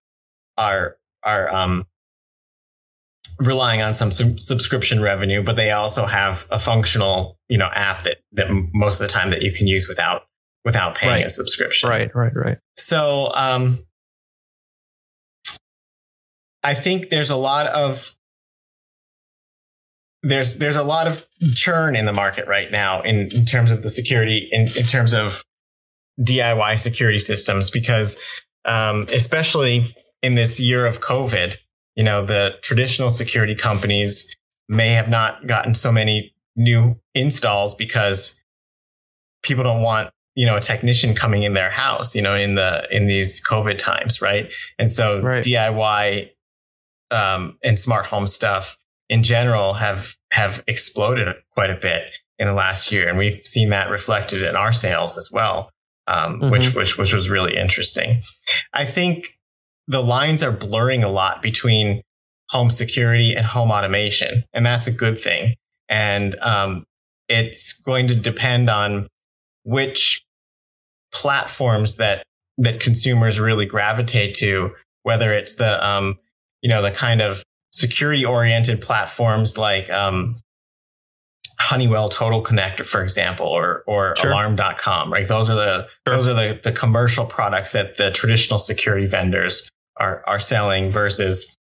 are 0.57 0.97
are 1.23 1.53
um 1.53 1.85
relying 3.39 3.81
on 3.81 3.93
some 3.93 4.11
sub- 4.11 4.39
subscription 4.39 5.01
revenue, 5.01 5.43
but 5.43 5.55
they 5.55 5.71
also 5.71 6.05
have 6.05 6.45
a 6.49 6.59
functional, 6.59 7.37
you 7.49 7.57
know, 7.57 7.69
app 7.73 8.03
that 8.03 8.17
that 8.33 8.47
most 8.73 8.99
of 8.99 9.07
the 9.07 9.11
time 9.11 9.29
that 9.31 9.41
you 9.41 9.51
can 9.51 9.67
use 9.67 9.87
without 9.87 10.23
without 10.63 10.95
paying 10.95 11.13
right. 11.13 11.25
a 11.25 11.29
subscription. 11.29 11.89
Right, 11.89 12.13
right, 12.15 12.35
right. 12.35 12.57
So, 12.75 13.31
um, 13.33 13.79
I 16.63 16.73
think 16.73 17.09
there's 17.09 17.29
a 17.29 17.35
lot 17.35 17.67
of 17.67 18.15
there's 20.23 20.55
there's 20.55 20.75
a 20.75 20.83
lot 20.83 21.07
of 21.07 21.27
churn 21.53 21.95
in 21.95 22.05
the 22.05 22.13
market 22.13 22.47
right 22.47 22.71
now 22.71 23.01
in, 23.01 23.29
in 23.31 23.45
terms 23.45 23.69
of 23.69 23.83
the 23.83 23.89
security 23.89 24.49
in, 24.51 24.61
in 24.75 24.85
terms 24.85 25.13
of 25.13 25.43
DIY 26.19 26.79
security 26.79 27.19
systems 27.19 27.69
because 27.69 28.17
um, 28.65 29.05
especially 29.13 29.95
in 30.23 30.33
this 30.33 30.59
year 30.59 30.87
of 30.87 31.01
COVID, 31.01 31.57
you 31.95 32.03
know, 32.03 32.25
the 32.25 32.57
traditional 32.61 33.09
security 33.09 33.55
companies 33.55 34.35
may 34.67 34.89
have 34.89 35.09
not 35.09 35.47
gotten 35.47 35.75
so 35.75 35.91
many 35.91 36.33
new 36.55 36.99
installs 37.13 37.75
because 37.75 38.39
people 39.43 39.63
don't 39.63 39.81
want 39.81 40.09
you 40.35 40.45
know 40.45 40.57
a 40.57 40.61
technician 40.61 41.15
coming 41.15 41.43
in 41.43 41.53
their 41.53 41.69
house 41.69 42.15
you 42.15 42.21
know 42.21 42.35
in 42.35 42.55
the 42.55 42.87
in 42.95 43.07
these 43.07 43.41
covid 43.41 43.77
times 43.77 44.21
right 44.21 44.51
and 44.79 44.91
so 44.91 45.21
right. 45.21 45.43
diy 45.43 46.29
um, 47.11 47.57
and 47.63 47.79
smart 47.79 48.05
home 48.05 48.27
stuff 48.27 48.77
in 49.09 49.23
general 49.23 49.73
have 49.73 50.15
have 50.31 50.63
exploded 50.67 51.33
quite 51.51 51.69
a 51.69 51.75
bit 51.75 52.03
in 52.39 52.47
the 52.47 52.53
last 52.53 52.91
year 52.91 53.07
and 53.07 53.17
we've 53.17 53.45
seen 53.45 53.69
that 53.69 53.89
reflected 53.89 54.41
in 54.41 54.55
our 54.55 54.71
sales 54.71 55.17
as 55.17 55.29
well 55.31 55.71
um, 56.07 56.39
mm-hmm. 56.39 56.49
which 56.49 56.73
which 56.73 56.97
which 56.97 57.13
was 57.13 57.29
really 57.29 57.55
interesting 57.55 58.21
i 58.73 58.83
think 58.83 59.34
the 59.87 60.01
lines 60.01 60.41
are 60.43 60.51
blurring 60.51 61.03
a 61.03 61.09
lot 61.09 61.41
between 61.41 62.01
home 62.49 62.69
security 62.69 63.35
and 63.35 63.45
home 63.45 63.71
automation, 63.71 64.43
and 64.53 64.65
that's 64.65 64.87
a 64.87 64.91
good 64.91 65.19
thing. 65.19 65.55
And 65.89 66.35
um, 66.41 66.85
it's 67.27 67.73
going 67.73 68.07
to 68.07 68.15
depend 68.15 68.69
on 68.69 69.07
which 69.63 70.23
platforms 71.13 71.97
that 71.97 72.23
that 72.57 72.79
consumers 72.79 73.39
really 73.39 73.65
gravitate 73.65 74.35
to, 74.35 74.73
whether 75.03 75.31
it's 75.33 75.55
the 75.55 75.85
um, 75.85 76.17
you 76.61 76.69
know 76.69 76.81
the 76.81 76.91
kind 76.91 77.21
of 77.21 77.43
security 77.71 78.25
oriented 78.25 78.81
platforms 78.81 79.57
like 79.57 79.89
um, 79.89 80.37
Honeywell 81.59 82.09
Total 82.09 82.43
Connector, 82.43 82.85
for 82.85 83.01
example, 83.01 83.47
or 83.47 83.83
or 83.87 84.15
sure. 84.17 84.29
alarm.com, 84.29 85.11
right? 85.11 85.27
Those 85.27 85.49
are 85.49 85.55
the 85.55 85.87
sure. 86.07 86.15
those 86.15 86.27
are 86.27 86.33
the, 86.33 86.59
the 86.63 86.71
commercial 86.71 87.25
products 87.25 87.71
that 87.73 87.97
the 87.97 88.11
traditional 88.11 88.59
security 88.59 89.05
vendors 89.05 89.69
are, 89.97 90.23
are 90.27 90.39
selling 90.39 90.91
versus 90.91 91.57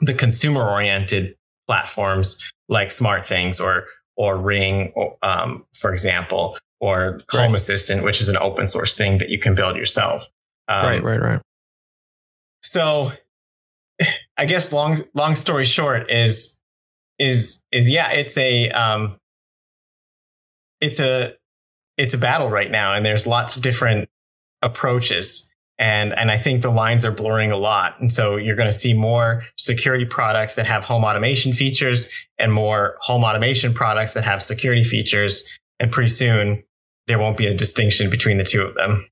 the 0.00 0.14
consumer 0.14 0.68
oriented 0.68 1.36
platforms 1.66 2.52
like 2.68 2.88
SmartThings 2.88 3.62
or, 3.62 3.86
or 4.16 4.36
Ring, 4.36 4.92
um, 5.22 5.64
for 5.72 5.92
example, 5.92 6.58
or 6.80 7.20
right. 7.32 7.44
Home 7.44 7.54
Assistant, 7.54 8.02
which 8.02 8.20
is 8.20 8.28
an 8.28 8.36
open 8.36 8.66
source 8.66 8.94
thing 8.94 9.18
that 9.18 9.30
you 9.30 9.38
can 9.38 9.54
build 9.54 9.76
yourself. 9.76 10.26
Um, 10.68 10.86
right, 10.86 11.02
right, 11.02 11.20
right. 11.20 11.40
So 12.62 13.12
I 14.36 14.46
guess 14.46 14.72
long, 14.72 14.98
long 15.14 15.36
story 15.36 15.64
short 15.64 16.10
is, 16.10 16.58
is, 17.18 17.62
is 17.72 17.88
yeah, 17.88 18.10
it's 18.10 18.36
a, 18.36 18.70
um, 18.70 19.16
it's 20.80 21.00
a, 21.00 21.34
it's 21.96 22.12
a 22.12 22.18
battle 22.18 22.50
right 22.50 22.70
now 22.70 22.92
and 22.92 23.06
there's 23.06 23.26
lots 23.26 23.56
of 23.56 23.62
different 23.62 24.08
approaches 24.60 25.50
and 25.78 26.16
and 26.18 26.30
I 26.30 26.38
think 26.38 26.62
the 26.62 26.70
lines 26.70 27.04
are 27.04 27.10
blurring 27.10 27.52
a 27.52 27.56
lot. 27.56 28.00
And 28.00 28.12
so 28.12 28.36
you're 28.36 28.56
going 28.56 28.68
to 28.68 28.72
see 28.72 28.94
more 28.94 29.44
security 29.56 30.04
products 30.04 30.54
that 30.54 30.66
have 30.66 30.84
home 30.84 31.04
automation 31.04 31.52
features 31.52 32.08
and 32.38 32.52
more 32.52 32.96
home 33.00 33.24
automation 33.24 33.74
products 33.74 34.14
that 34.14 34.24
have 34.24 34.42
security 34.42 34.84
features. 34.84 35.42
And 35.78 35.92
pretty 35.92 36.08
soon 36.08 36.62
there 37.06 37.18
won't 37.18 37.36
be 37.36 37.46
a 37.46 37.54
distinction 37.54 38.10
between 38.10 38.38
the 38.38 38.44
two 38.44 38.62
of 38.62 38.74
them. 38.74 39.06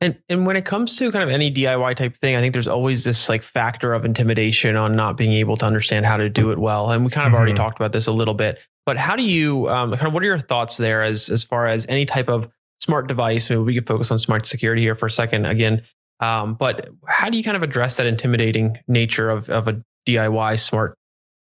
And 0.00 0.16
and 0.28 0.46
when 0.46 0.56
it 0.56 0.64
comes 0.64 0.96
to 0.96 1.10
kind 1.10 1.24
of 1.24 1.30
any 1.30 1.52
DIY 1.52 1.96
type 1.96 2.16
thing, 2.16 2.36
I 2.36 2.40
think 2.40 2.54
there's 2.54 2.68
always 2.68 3.04
this 3.04 3.28
like 3.28 3.42
factor 3.42 3.92
of 3.92 4.04
intimidation 4.04 4.76
on 4.76 4.96
not 4.96 5.16
being 5.16 5.32
able 5.32 5.56
to 5.58 5.66
understand 5.66 6.06
how 6.06 6.16
to 6.16 6.30
do 6.30 6.52
it 6.52 6.58
well. 6.58 6.90
And 6.90 7.04
we 7.04 7.10
kind 7.10 7.26
of 7.26 7.32
mm-hmm. 7.32 7.36
already 7.36 7.54
talked 7.54 7.78
about 7.78 7.92
this 7.92 8.06
a 8.06 8.12
little 8.12 8.34
bit. 8.34 8.58
But 8.86 8.96
how 8.96 9.14
do 9.14 9.22
you 9.22 9.68
um, 9.68 9.90
kind 9.90 10.06
of 10.06 10.14
what 10.14 10.22
are 10.22 10.26
your 10.26 10.38
thoughts 10.38 10.78
there 10.78 11.02
as 11.02 11.28
as 11.28 11.42
far 11.42 11.66
as 11.66 11.86
any 11.86 12.06
type 12.06 12.28
of 12.28 12.48
smart 12.80 13.06
device. 13.06 13.50
Maybe 13.50 13.62
we 13.62 13.74
could 13.74 13.86
focus 13.86 14.10
on 14.10 14.18
smart 14.18 14.46
security 14.46 14.82
here 14.82 14.94
for 14.94 15.06
a 15.06 15.10
second 15.10 15.46
again. 15.46 15.82
Um, 16.20 16.54
but 16.54 16.88
how 17.06 17.30
do 17.30 17.38
you 17.38 17.44
kind 17.44 17.56
of 17.56 17.62
address 17.62 17.96
that 17.96 18.06
intimidating 18.06 18.76
nature 18.88 19.30
of, 19.30 19.48
of 19.48 19.68
a 19.68 19.82
DIY 20.06 20.58
smart, 20.58 20.96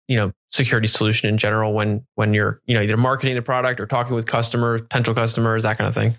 you 0.09 0.17
know, 0.17 0.33
security 0.51 0.87
solution 0.87 1.29
in 1.29 1.37
general 1.37 1.73
when 1.73 2.07
when 2.15 2.33
you're 2.33 2.61
you 2.67 2.75
know 2.75 2.81
either 2.81 2.97
marketing 2.97 3.35
the 3.35 3.43
product 3.43 3.81
or 3.81 3.87
talking 3.87 4.15
with 4.15 4.27
customers, 4.27 4.81
potential 4.83 5.15
customers, 5.15 5.65
that 5.65 5.77
kind 5.77 5.89
of 5.89 5.95
thing? 5.95 6.17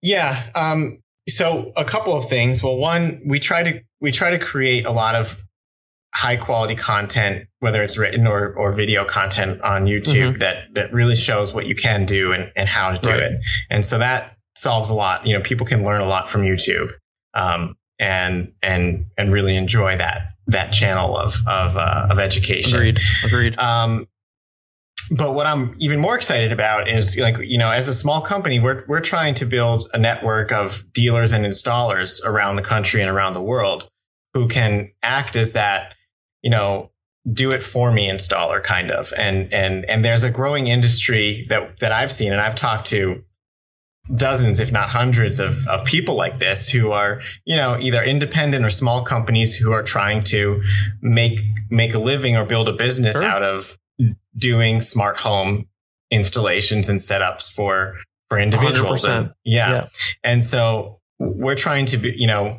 Yeah. 0.00 0.42
Um, 0.54 0.98
so 1.28 1.72
a 1.76 1.84
couple 1.84 2.16
of 2.16 2.28
things. 2.28 2.62
Well, 2.62 2.76
one, 2.76 3.22
we 3.24 3.38
try 3.38 3.62
to 3.62 3.80
we 4.00 4.10
try 4.10 4.30
to 4.30 4.38
create 4.38 4.84
a 4.84 4.90
lot 4.90 5.14
of 5.14 5.44
high 6.14 6.36
quality 6.36 6.74
content, 6.74 7.46
whether 7.60 7.82
it's 7.82 7.96
written 7.96 8.26
or, 8.26 8.52
or 8.54 8.72
video 8.72 9.04
content 9.04 9.60
on 9.62 9.86
YouTube 9.86 10.32
mm-hmm. 10.32 10.38
that, 10.38 10.74
that 10.74 10.92
really 10.92 11.16
shows 11.16 11.54
what 11.54 11.66
you 11.66 11.74
can 11.74 12.04
do 12.04 12.32
and, 12.32 12.52
and 12.54 12.68
how 12.68 12.90
to 12.90 12.98
do 12.98 13.10
right. 13.10 13.22
it. 13.22 13.40
And 13.70 13.84
so 13.84 13.98
that 13.98 14.36
solves 14.54 14.90
a 14.90 14.94
lot. 14.94 15.26
You 15.26 15.34
know, 15.34 15.40
people 15.40 15.66
can 15.66 15.84
learn 15.84 16.02
a 16.02 16.06
lot 16.06 16.28
from 16.28 16.42
YouTube, 16.42 16.92
um, 17.34 17.76
and, 17.98 18.52
and, 18.62 19.06
and 19.16 19.32
really 19.32 19.56
enjoy 19.56 19.96
that, 19.96 20.32
that 20.48 20.70
channel 20.72 21.16
of, 21.16 21.36
of, 21.46 21.76
uh, 21.76 22.08
of 22.10 22.18
education. 22.18 22.74
Agreed. 22.74 23.00
Agreed. 23.24 23.58
Um, 23.58 24.06
but 25.10 25.34
what 25.34 25.46
I'm 25.46 25.74
even 25.78 25.98
more 25.98 26.14
excited 26.14 26.52
about 26.52 26.88
is 26.88 27.16
like, 27.18 27.38
you 27.38 27.58
know, 27.58 27.70
as 27.70 27.88
a 27.88 27.94
small 27.94 28.20
company, 28.20 28.60
we're, 28.60 28.84
we're 28.86 29.00
trying 29.00 29.34
to 29.34 29.46
build 29.46 29.88
a 29.94 29.98
network 29.98 30.52
of 30.52 30.84
dealers 30.92 31.32
and 31.32 31.44
installers 31.44 32.22
around 32.24 32.56
the 32.56 32.62
country 32.62 33.00
and 33.00 33.10
around 33.10 33.32
the 33.32 33.42
world 33.42 33.88
who 34.34 34.48
can 34.48 34.90
act 35.02 35.36
as 35.36 35.52
that 35.52 35.94
you 36.42 36.50
know, 36.50 36.90
do 37.32 37.52
it 37.52 37.62
for 37.62 37.92
me 37.92 38.10
installer 38.10 38.62
kind 38.62 38.90
of. 38.90 39.12
And 39.16 39.52
and 39.52 39.84
and 39.86 40.04
there's 40.04 40.22
a 40.22 40.30
growing 40.30 40.66
industry 40.66 41.46
that 41.48 41.78
that 41.80 41.92
I've 41.92 42.12
seen 42.12 42.32
and 42.32 42.40
I've 42.40 42.54
talked 42.56 42.86
to 42.88 43.22
dozens, 44.16 44.58
if 44.58 44.72
not 44.72 44.88
hundreds 44.88 45.38
of, 45.38 45.66
of 45.68 45.84
people 45.84 46.16
like 46.16 46.38
this 46.38 46.68
who 46.68 46.90
are, 46.90 47.20
you 47.44 47.54
know, 47.54 47.78
either 47.80 48.02
independent 48.02 48.64
or 48.64 48.70
small 48.70 49.04
companies 49.04 49.56
who 49.56 49.72
are 49.72 49.82
trying 49.82 50.22
to 50.24 50.60
make 51.00 51.40
make 51.70 51.94
a 51.94 51.98
living 51.98 52.36
or 52.36 52.44
build 52.44 52.68
a 52.68 52.72
business 52.72 53.16
sure. 53.16 53.28
out 53.28 53.42
of 53.42 53.78
doing 54.36 54.80
smart 54.80 55.18
home 55.18 55.68
installations 56.10 56.88
and 56.88 57.00
setups 57.00 57.50
for 57.50 57.94
for 58.28 58.38
individuals. 58.38 59.04
And, 59.04 59.32
yeah. 59.44 59.70
yeah. 59.70 59.88
And 60.24 60.44
so 60.44 61.00
we're 61.18 61.54
trying 61.54 61.86
to 61.86 61.98
be, 61.98 62.14
you 62.16 62.26
know, 62.26 62.58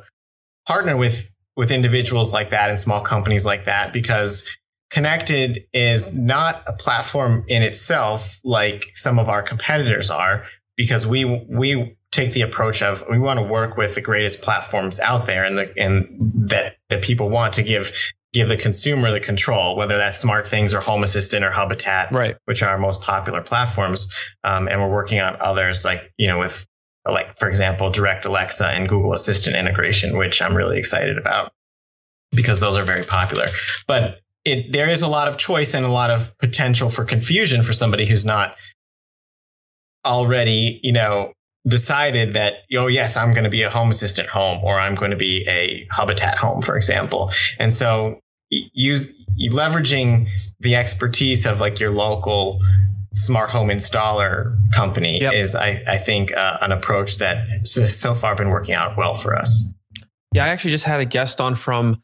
partner 0.67 0.95
with 0.95 1.29
with 1.55 1.71
individuals 1.71 2.33
like 2.33 2.49
that 2.49 2.69
and 2.69 2.79
small 2.79 3.01
companies 3.01 3.45
like 3.45 3.65
that 3.65 3.93
because 3.93 4.47
Konnected 4.89 5.65
is 5.73 6.13
not 6.13 6.61
a 6.67 6.73
platform 6.73 7.43
in 7.47 7.63
itself 7.63 8.39
like 8.43 8.91
some 8.93 9.17
of 9.17 9.27
our 9.27 9.41
competitors 9.41 10.11
are 10.11 10.45
because 10.77 11.07
we 11.07 11.25
we 11.49 11.97
take 12.11 12.33
the 12.33 12.41
approach 12.41 12.83
of 12.83 13.03
we 13.09 13.17
want 13.17 13.39
to 13.39 13.43
work 13.43 13.75
with 13.75 13.95
the 13.95 14.01
greatest 14.01 14.43
platforms 14.43 14.99
out 14.99 15.25
there 15.25 15.43
and 15.43 15.57
the 15.57 15.73
and 15.79 16.07
that 16.35 16.75
that 16.89 17.01
people 17.01 17.31
want 17.31 17.53
to 17.53 17.63
give 17.63 17.91
give 18.33 18.49
the 18.49 18.57
consumer 18.57 19.11
the 19.11 19.19
control, 19.19 19.75
whether 19.75 19.97
that's 19.97 20.19
Smart 20.19 20.47
Things 20.47 20.73
or 20.73 20.79
Home 20.79 21.03
Assistant 21.03 21.45
or 21.45 21.51
Hubitat, 21.51 22.11
right. 22.11 22.35
which 22.45 22.63
are 22.63 22.69
our 22.69 22.79
most 22.79 23.01
popular 23.01 23.41
platforms. 23.41 24.11
Um, 24.43 24.67
and 24.67 24.81
we're 24.81 24.91
working 24.91 25.19
on 25.19 25.37
others 25.39 25.85
like 25.85 26.11
you 26.17 26.27
know 26.27 26.39
with 26.39 26.67
like 27.05 27.37
for 27.37 27.49
example 27.49 27.89
Direct 27.89 28.25
Alexa 28.25 28.67
and 28.67 28.87
Google 28.87 29.13
Assistant 29.13 29.55
integration, 29.55 30.17
which 30.17 30.41
I'm 30.41 30.55
really 30.55 30.77
excited 30.77 31.17
about 31.17 31.51
because 32.31 32.59
those 32.59 32.77
are 32.77 32.83
very 32.83 33.03
popular. 33.03 33.47
But 33.87 34.19
it 34.45 34.71
there 34.71 34.89
is 34.89 35.01
a 35.01 35.07
lot 35.07 35.27
of 35.27 35.37
choice 35.37 35.73
and 35.73 35.85
a 35.85 35.89
lot 35.89 36.09
of 36.09 36.37
potential 36.37 36.89
for 36.89 37.05
confusion 37.05 37.63
for 37.63 37.73
somebody 37.73 38.05
who's 38.05 38.25
not 38.25 38.55
already, 40.05 40.79
you 40.83 40.91
know, 40.91 41.33
decided 41.67 42.33
that, 42.33 42.55
oh, 42.75 42.87
yes, 42.87 43.15
I'm 43.15 43.31
going 43.31 43.45
to 43.45 43.49
be 43.49 43.61
a 43.61 43.69
home 43.69 43.89
assistant 43.89 44.27
home 44.27 44.61
or 44.63 44.79
I'm 44.79 44.95
going 44.95 45.11
to 45.11 45.17
be 45.17 45.47
a 45.47 45.87
Hubitat 45.93 46.35
home, 46.35 46.61
for 46.61 46.75
example. 46.75 47.31
And 47.59 47.73
so 47.73 48.19
use 48.49 49.13
leveraging 49.49 50.27
the 50.59 50.75
expertise 50.75 51.45
of 51.45 51.59
like 51.59 51.79
your 51.79 51.91
local 51.91 52.59
smart 53.13 53.49
home 53.49 53.69
installer 53.69 54.57
company 54.73 55.21
yep. 55.21 55.33
is, 55.33 55.55
I, 55.55 55.83
I 55.87 55.97
think, 55.97 56.35
uh, 56.35 56.57
an 56.61 56.71
approach 56.71 57.17
that 57.17 57.47
has 57.49 57.99
so 57.99 58.15
far 58.15 58.35
been 58.35 58.49
working 58.49 58.75
out 58.75 58.97
well 58.97 59.15
for 59.15 59.35
us. 59.35 59.69
Yeah, 60.33 60.45
I 60.45 60.49
actually 60.49 60.71
just 60.71 60.85
had 60.85 60.99
a 60.99 61.05
guest 61.05 61.39
on 61.39 61.55
from 61.55 62.01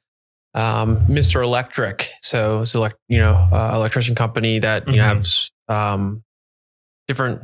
um, 0.53 0.97
Mr. 1.07 1.43
Electric. 1.43 2.11
So 2.21 2.61
it's 2.61 2.75
a 2.75 2.91
you 3.07 3.17
know 3.17 3.33
uh, 3.51 3.71
electrician 3.73 4.15
company 4.15 4.59
that 4.59 4.87
you 4.87 4.93
mm-hmm. 4.93 4.97
know 4.97 5.03
have 5.03 5.93
um, 5.93 6.23
different 7.07 7.41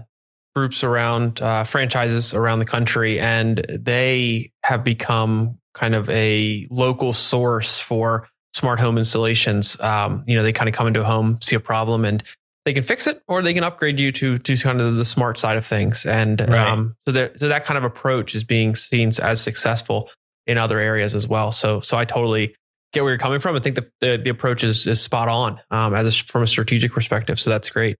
groups 0.56 0.84
around 0.84 1.42
uh, 1.42 1.64
franchises 1.64 2.34
around 2.34 2.60
the 2.60 2.66
country, 2.66 3.20
and 3.20 3.66
they 3.70 4.52
have 4.64 4.84
become 4.84 5.58
kind 5.74 5.94
of 5.94 6.10
a 6.10 6.68
local 6.70 7.14
source 7.14 7.80
for 7.80 8.28
smart 8.54 8.80
home 8.80 8.98
installations. 8.98 9.80
Um, 9.82 10.24
you 10.28 10.36
know, 10.36 10.44
they 10.44 10.54
kind 10.54 10.70
of 10.70 10.76
come 10.76 10.88
into 10.88 11.02
a 11.02 11.06
home, 11.06 11.40
see 11.42 11.56
a 11.56 11.60
problem, 11.60 12.06
and 12.06 12.24
they 12.66 12.74
can 12.74 12.84
fix 12.84 13.08
it, 13.08 13.22
or 13.28 13.42
they 13.42 13.54
can 13.54 13.64
upgrade 13.64 14.00
you 14.00 14.12
to 14.12 14.38
to 14.40 14.58
kind 14.58 14.82
of 14.82 14.96
the 14.96 15.06
smart 15.06 15.38
side 15.38 15.58
of 15.58 15.66
things. 15.66 16.06
And 16.06 16.42
right. 16.42 16.68
um, 16.68 16.96
so, 17.06 17.12
there, 17.12 17.32
so 17.38 17.48
that 17.48 17.64
kind 17.64 17.78
of 17.78 17.84
approach 17.84 18.36
is 18.36 18.44
being 18.44 18.76
seen 18.76 19.12
as 19.22 19.40
successful 19.40 20.10
in 20.48 20.58
other 20.58 20.80
areas 20.80 21.16
as 21.16 21.28
well. 21.28 21.52
So, 21.52 21.82
so 21.82 21.98
I 21.98 22.06
totally 22.06 22.56
get 22.94 23.04
where 23.04 23.12
you're 23.12 23.20
coming 23.20 23.40
from. 23.40 23.56
I 23.56 23.60
think 23.60 23.76
the 23.76 23.90
the, 24.02 24.18
the 24.18 24.30
approach 24.30 24.64
is 24.64 24.88
is 24.88 25.00
spot 25.00 25.30
on 25.30 25.60
um, 25.70 25.94
as 25.94 26.08
a, 26.08 26.24
from 26.24 26.44
a 26.44 26.48
strategic 26.48 26.92
perspective. 26.92 27.40
So 27.40 27.52
that's 27.52 27.70
great. 27.70 27.98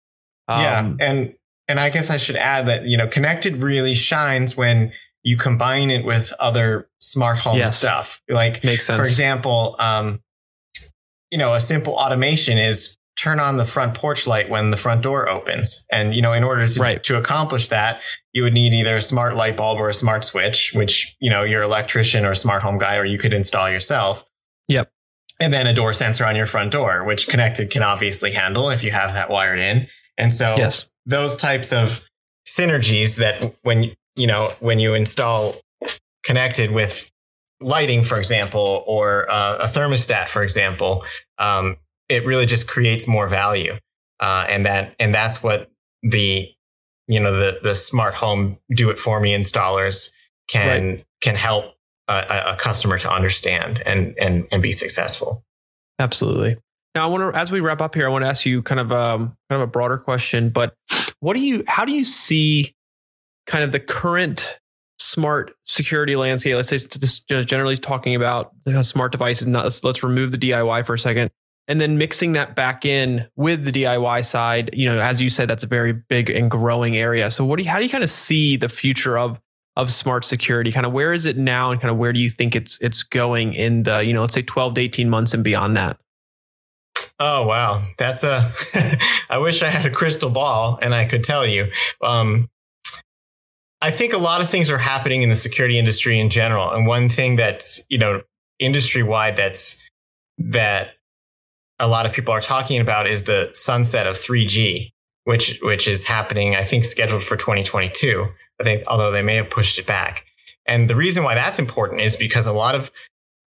Um, 0.48 0.62
yeah, 0.62 0.94
and 1.00 1.36
and 1.68 1.80
I 1.80 1.90
guess 1.90 2.10
I 2.10 2.18
should 2.18 2.36
add 2.36 2.66
that 2.66 2.86
you 2.86 2.98
know 2.98 3.08
Konnected 3.08 3.58
really 3.58 3.94
shines 3.94 4.58
when 4.58 4.92
you 5.24 5.38
combine 5.38 5.90
it 5.90 6.06
with 6.06 6.34
other 6.40 6.88
smart 7.00 7.38
home 7.38 7.58
yes. 7.58 7.78
stuff. 7.78 8.22
Like 8.30 8.64
makes 8.64 8.86
sense. 8.86 8.98
For 8.98 9.06
example, 9.06 9.76
um, 9.80 10.22
you 11.32 11.38
know, 11.38 11.54
a 11.54 11.60
simple 11.60 11.94
automation 11.94 12.58
is 12.58 12.98
turn 13.16 13.40
on 13.40 13.58
the 13.58 13.66
front 13.66 13.94
porch 13.94 14.28
light 14.28 14.50
when 14.50 14.72
the 14.72 14.78
front 14.78 15.02
door 15.02 15.30
opens. 15.30 15.86
And, 15.92 16.14
you 16.14 16.22
know, 16.22 16.34
in 16.34 16.44
order 16.44 16.68
to, 16.68 16.80
right. 16.80 17.04
to 17.04 17.18
accomplish 17.18 17.70
that, 17.70 18.02
you 18.34 18.44
would 18.44 18.54
need 18.54 18.74
either 18.74 18.98
a 18.98 19.02
smart 19.02 19.36
light 19.36 19.56
bulb 19.56 19.80
or 19.80 19.90
a 19.90 19.94
smart 19.94 20.26
switch, 20.26 20.74
which, 20.74 21.16
you 21.20 21.30
know, 21.30 21.44
your 21.44 21.62
electrician 21.62 22.26
or 22.26 22.36
smart 22.36 22.62
home 22.62 22.78
guy, 22.78 22.98
or 22.98 23.06
you 23.06 23.18
could 23.18 23.34
install 23.34 23.70
yourself. 23.70 24.26
Yep. 24.68 24.92
And 25.40 25.54
then 25.54 25.68
a 25.68 25.74
door 25.74 25.94
sensor 25.94 26.26
on 26.26 26.36
your 26.36 26.46
front 26.46 26.72
door, 26.72 27.04
which 27.04 27.28
Konnected 27.28 27.70
can 27.70 27.84
obviously 27.84 28.32
handle 28.32 28.70
if 28.70 28.84
you 28.84 28.92
have 28.92 29.14
that 29.14 29.30
wired 29.30 29.60
in. 29.60 29.88
And 30.18 30.34
so 30.34 30.56
yes. 30.58 30.88
those 31.06 31.38
types 31.38 31.72
of 31.72 32.02
synergies 32.48 33.18
that 33.18 33.56
when, 33.64 33.94
you 34.16 34.28
know, 34.28 34.54
when 34.60 34.80
you 34.80 34.94
install 34.94 35.56
Konnected 36.24 36.72
with 36.72 37.12
lighting, 37.62 38.02
for 38.02 38.18
example, 38.18 38.84
or 38.88 39.30
uh, 39.30 39.58
a 39.60 39.68
thermostat, 39.68 40.28
for 40.28 40.42
example, 40.42 41.04
um, 41.38 41.78
it 42.10 42.26
really 42.26 42.46
just 42.46 42.68
creates 42.68 43.08
more 43.08 43.28
value. 43.28 43.78
Uh, 44.20 44.46
and 44.50 44.66
that, 44.66 44.96
and 45.00 45.14
that's 45.14 45.44
what 45.44 45.70
the, 46.04 46.50
you 47.08 47.20
know, 47.20 47.36
the, 47.38 47.60
the 47.62 47.76
smart 47.76 48.14
home 48.14 48.58
do 48.72 48.90
it 48.90 48.98
for 48.98 49.20
me 49.20 49.36
installers 49.36 50.10
can, 50.48 50.88
right. 50.88 51.06
can 51.22 51.36
help 51.36 51.76
a, 52.08 52.54
a 52.54 52.56
customer 52.56 52.98
to 53.00 53.12
understand 53.12 53.82
and 53.86 54.16
and 54.20 54.48
and 54.52 54.62
be 54.62 54.72
successful. 54.72 55.44
Absolutely. 56.00 56.58
Now, 56.94 57.06
I 57.06 57.08
want 57.08 57.34
to, 57.34 57.40
as 57.40 57.52
we 57.52 57.60
wrap 57.60 57.82
up 57.82 57.96
here, 57.96 58.06
I 58.08 58.10
want 58.10 58.24
to 58.24 58.30
ask 58.30 58.46
you 58.46 58.62
kind 58.62 58.80
of 58.80 58.92
um, 58.92 59.36
kind 59.50 59.62
of 59.62 59.62
a 59.62 59.68
broader 59.68 59.98
question. 59.98 60.50
But 60.50 60.76
what 61.20 61.34
do 61.34 61.42
you, 61.42 61.64
how 61.68 61.84
do 61.84 61.92
you 61.92 62.06
see 62.06 62.74
kind 63.48 63.64
of 63.64 63.72
the 63.72 63.80
current 63.80 64.58
smart 64.98 65.54
security 65.66 66.16
landscape? 66.16 66.56
Let's 66.56 66.70
say 66.70 66.78
this 66.78 67.20
generally 67.22 67.76
talking 67.76 68.16
about 68.16 68.54
the 68.64 68.82
smart 68.84 69.12
devices. 69.12 69.48
Not 69.48 69.66
let's, 69.66 69.84
let's 69.84 70.04
remove 70.04 70.32
the 70.32 70.38
DIY 70.38 70.86
for 70.86 70.94
a 70.94 71.00
second, 71.00 71.32
and 71.68 71.82
then 71.82 71.98
mixing 71.98 72.34
that 72.34 72.56
back 72.56 72.86
in 72.86 73.28
with 73.36 73.66
the 73.66 73.72
DIY 73.72 74.26
side. 74.26 74.70
You 74.74 74.86
know, 74.88 75.00
as 75.00 75.22
you 75.22 75.30
said, 75.30 75.50
that's 75.50 75.64
a 75.64 75.68
very 75.68 75.94
big 75.94 76.30
and 76.30 76.50
growing 76.50 76.96
area. 76.98 77.32
So, 77.32 77.46
what 77.46 77.58
do 77.58 77.64
you, 77.64 77.70
how 77.70 77.78
do 77.78 77.84
you 77.84 77.90
kind 77.90 78.04
of 78.04 78.10
see 78.10 78.58
the 78.58 78.70
future 78.70 79.18
of 79.18 79.40
of 79.76 79.92
smart 79.92 80.24
security 80.24 80.72
kind 80.72 80.86
of 80.86 80.94
where 80.94 81.14
is 81.14 81.26
it 81.26 81.38
now 81.38 81.72
and 81.72 81.82
kind 81.82 81.92
of 81.92 81.98
where 81.98 82.14
do 82.14 82.20
you 82.20 82.30
think 82.30 82.56
it's 82.56 82.80
it's 82.82 83.04
going 83.04 83.54
in 83.54 83.84
the 83.84 84.00
you 84.00 84.14
know 84.14 84.22
let's 84.22 84.34
say 84.34 84.42
12 84.42 84.76
to 84.76 84.82
18 84.82 85.10
months 85.10 85.34
and 85.34 85.44
beyond 85.44 85.76
that 85.76 85.98
oh 87.20 87.46
wow 87.46 87.84
that's 87.98 88.24
a 88.24 88.52
i 89.30 89.38
wish 89.38 89.62
i 89.62 89.68
had 89.68 89.86
a 89.86 89.90
crystal 89.90 90.30
ball 90.30 90.80
and 90.82 90.96
i 90.96 91.04
could 91.04 91.24
tell 91.24 91.46
you 91.46 91.70
um, 92.02 92.50
i 93.82 93.92
think 93.92 94.14
a 94.14 94.18
lot 94.18 94.42
of 94.42 94.50
things 94.50 94.70
are 94.70 94.78
happening 94.78 95.22
in 95.22 95.30
the 95.30 95.36
security 95.36 95.78
industry 95.78 96.20
in 96.20 96.30
general 96.30 96.72
and 96.72 96.88
one 96.88 97.10
thing 97.10 97.36
that's 97.36 97.84
you 97.90 97.98
know 97.98 98.22
industry 98.60 99.04
wide 99.04 99.36
that's 99.36 99.86
that 100.38 100.92
a 101.80 101.88
lot 101.88 102.06
of 102.06 102.14
people 102.14 102.34
are 102.34 102.42
talking 102.42 102.80
about 102.80 103.08
is 103.08 103.24
the 103.24 103.50
sunset 103.54 104.08
of 104.08 104.18
3g 104.18 104.92
which 105.26 105.60
which 105.62 105.88
is 105.88 106.06
happening 106.06 106.56
i 106.56 106.64
think 106.64 106.86
scheduled 106.86 107.24
for 107.24 107.36
2022 107.36 108.28
I 108.60 108.64
think, 108.64 108.84
although 108.88 109.12
they 109.12 109.22
may 109.22 109.36
have 109.36 109.50
pushed 109.50 109.78
it 109.78 109.86
back. 109.86 110.26
And 110.66 110.90
the 110.90 110.96
reason 110.96 111.24
why 111.24 111.36
that's 111.36 111.60
important 111.60 112.02
is 112.02 112.16
because 112.16 112.48
a 112.48 112.54
lot 112.54 112.76
of 112.76 112.92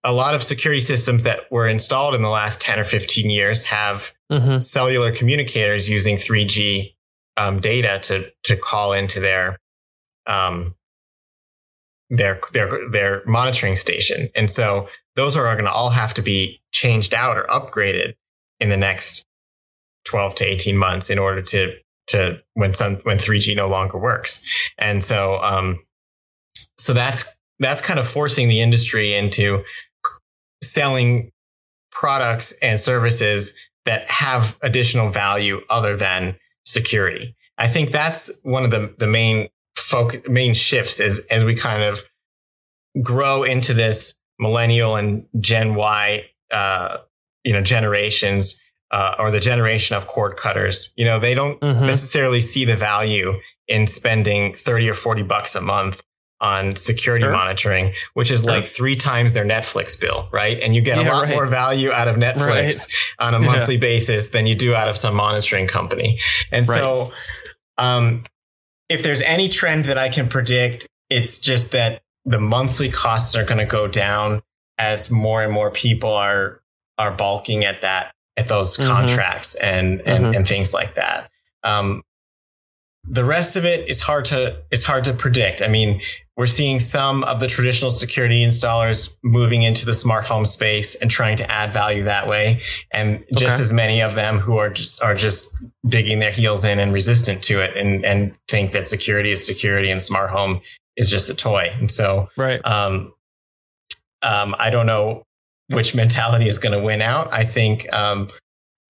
a 0.03 0.13
lot 0.13 0.33
of 0.33 0.41
security 0.41 0.81
systems 0.81 1.23
that 1.23 1.41
were 1.51 1.67
installed 1.67 2.15
in 2.15 2.23
the 2.23 2.29
last 2.29 2.59
10 2.59 2.79
or 2.79 2.83
15 2.83 3.29
years 3.29 3.65
have 3.65 4.11
mm-hmm. 4.31 4.57
cellular 4.57 5.11
communicators 5.11 5.87
using 5.87 6.15
3G 6.15 6.95
um, 7.37 7.59
data 7.59 7.99
to 8.03 8.31
to 8.43 8.55
call 8.55 8.93
into 8.93 9.19
their 9.19 9.57
um, 10.27 10.75
their 12.11 12.39
their 12.51 12.89
their 12.89 13.23
monitoring 13.25 13.75
station. 13.75 14.29
And 14.35 14.51
so 14.51 14.87
those 15.15 15.35
are 15.35 15.53
going 15.53 15.65
to 15.65 15.71
all 15.71 15.89
have 15.89 16.13
to 16.15 16.21
be 16.21 16.61
changed 16.71 17.13
out 17.13 17.37
or 17.37 17.45
upgraded 17.45 18.13
in 18.59 18.69
the 18.69 18.77
next 18.77 19.25
12 20.05 20.35
to 20.35 20.45
18 20.45 20.77
months 20.77 21.09
in 21.09 21.17
order 21.17 21.41
to 21.41 21.73
to 22.07 22.39
when 22.53 22.73
some 22.73 22.97
when 22.97 23.17
3G 23.17 23.55
no 23.55 23.67
longer 23.67 23.97
works. 23.97 24.45
And 24.77 25.03
so 25.03 25.39
um, 25.41 25.79
so 26.77 26.93
that's 26.93 27.23
that's 27.59 27.81
kind 27.81 27.99
of 27.99 28.07
forcing 28.07 28.49
the 28.49 28.59
industry 28.59 29.13
into 29.13 29.63
selling 30.61 31.31
products 31.91 32.53
and 32.61 32.79
services 32.79 33.55
that 33.85 34.09
have 34.09 34.57
additional 34.61 35.09
value 35.09 35.61
other 35.69 35.95
than 35.95 36.35
security. 36.65 37.35
I 37.57 37.67
think 37.67 37.91
that's 37.91 38.29
one 38.43 38.65
of 38.65 38.71
the 38.71 38.93
the 38.97 39.07
main 39.07 39.47
focus 39.91 40.21
main 40.27 40.53
shifts 40.53 40.99
as 40.99 41.19
as 41.29 41.43
we 41.43 41.55
kind 41.55 41.83
of 41.83 42.01
grow 43.01 43.43
into 43.43 43.73
this 43.73 44.15
millennial 44.39 44.95
and 44.95 45.25
Gen 45.39 45.75
Y 45.75 46.25
uh, 46.51 46.97
you 47.43 47.53
know 47.53 47.61
generations 47.61 48.59
uh, 48.91 49.15
or 49.19 49.31
the 49.31 49.39
generation 49.39 49.95
of 49.95 50.07
cord 50.07 50.35
cutters, 50.35 50.91
you 50.97 51.05
know, 51.05 51.17
they 51.17 51.33
don't 51.33 51.59
mm-hmm. 51.61 51.85
necessarily 51.85 52.41
see 52.41 52.65
the 52.65 52.75
value 52.75 53.33
in 53.67 53.87
spending 53.87 54.53
30 54.53 54.89
or 54.89 54.93
40 54.93 55.23
bucks 55.23 55.55
a 55.55 55.61
month 55.61 56.03
on 56.41 56.75
security 56.75 57.23
sure. 57.23 57.31
monitoring, 57.31 57.93
which 58.15 58.31
is 58.31 58.41
sure. 58.41 58.51
like 58.51 58.65
three 58.65 58.95
times 58.95 59.31
their 59.31 59.45
Netflix 59.45 59.99
bill, 59.99 60.27
right? 60.31 60.59
And 60.59 60.75
you 60.75 60.81
get 60.81 60.97
yeah, 60.97 61.09
a 61.09 61.13
lot 61.13 61.23
right. 61.23 61.33
more 61.33 61.45
value 61.45 61.91
out 61.91 62.07
of 62.07 62.17
Netflix 62.17 62.37
right. 62.47 62.87
on 63.19 63.33
a 63.33 63.39
monthly 63.39 63.75
yeah. 63.75 63.79
basis 63.81 64.29
than 64.29 64.45
you 64.45 64.55
do 64.55 64.75
out 64.75 64.89
of 64.89 64.97
some 64.97 65.15
monitoring 65.15 65.67
company. 65.67 66.19
And 66.51 66.67
right. 66.67 66.77
so, 66.77 67.11
um, 67.77 68.23
if 68.91 69.03
there's 69.03 69.21
any 69.21 69.47
trend 69.47 69.85
that 69.85 69.97
I 69.97 70.09
can 70.09 70.27
predict, 70.27 70.87
it's 71.09 71.39
just 71.39 71.71
that 71.71 72.03
the 72.25 72.39
monthly 72.39 72.89
costs 72.89 73.35
are 73.35 73.45
going 73.45 73.57
to 73.57 73.65
go 73.65 73.87
down 73.87 74.41
as 74.77 75.09
more 75.09 75.41
and 75.41 75.51
more 75.51 75.71
people 75.71 76.11
are 76.11 76.61
are 76.97 77.11
balking 77.11 77.63
at 77.63 77.81
that 77.81 78.13
at 78.37 78.47
those 78.47 78.75
mm-hmm. 78.75 78.89
contracts 78.89 79.55
and 79.55 80.01
and, 80.01 80.25
mm-hmm. 80.25 80.35
and 80.35 80.47
things 80.47 80.73
like 80.73 80.95
that. 80.95 81.29
Um, 81.63 82.03
the 83.03 83.23
rest 83.23 83.55
of 83.55 83.65
it 83.65 83.87
is 83.89 84.01
hard 84.01 84.25
to 84.25 84.61
it's 84.71 84.83
hard 84.83 85.05
to 85.05 85.13
predict. 85.13 85.61
I 85.61 85.67
mean, 85.67 86.01
we're 86.41 86.47
seeing 86.47 86.79
some 86.79 87.23
of 87.25 87.39
the 87.39 87.45
traditional 87.45 87.91
security 87.91 88.43
installers 88.43 89.13
moving 89.21 89.61
into 89.61 89.85
the 89.85 89.93
smart 89.93 90.25
home 90.25 90.43
space 90.43 90.95
and 90.95 91.11
trying 91.11 91.37
to 91.37 91.51
add 91.51 91.71
value 91.71 92.03
that 92.03 92.25
way, 92.27 92.59
and 92.91 93.23
just 93.37 93.57
Okay. 93.57 93.61
as 93.61 93.71
many 93.71 94.01
of 94.01 94.15
them 94.15 94.39
who 94.39 94.57
are 94.57 94.71
just 94.71 94.99
are 95.03 95.13
just 95.13 95.53
digging 95.87 96.17
their 96.17 96.31
heels 96.31 96.65
in 96.65 96.79
and 96.79 96.93
resistant 96.93 97.43
to 97.43 97.61
it, 97.61 97.77
and 97.77 98.03
and 98.03 98.35
think 98.47 98.71
that 98.71 98.87
security 98.87 99.29
is 99.29 99.45
security 99.45 99.91
and 99.91 100.01
smart 100.01 100.31
home 100.31 100.61
is 100.97 101.11
just 101.11 101.29
a 101.29 101.35
toy. 101.35 101.71
And 101.77 101.91
so, 101.91 102.27
Right. 102.35 102.59
um, 102.65 103.13
um, 104.23 104.55
I 104.57 104.71
don't 104.71 104.87
know 104.87 105.21
which 105.69 105.93
mentality 105.93 106.47
is 106.47 106.57
going 106.57 106.73
to 106.75 106.83
win 106.83 107.03
out. 107.03 107.31
I 107.31 107.45
think 107.45 107.85
um, 107.93 108.29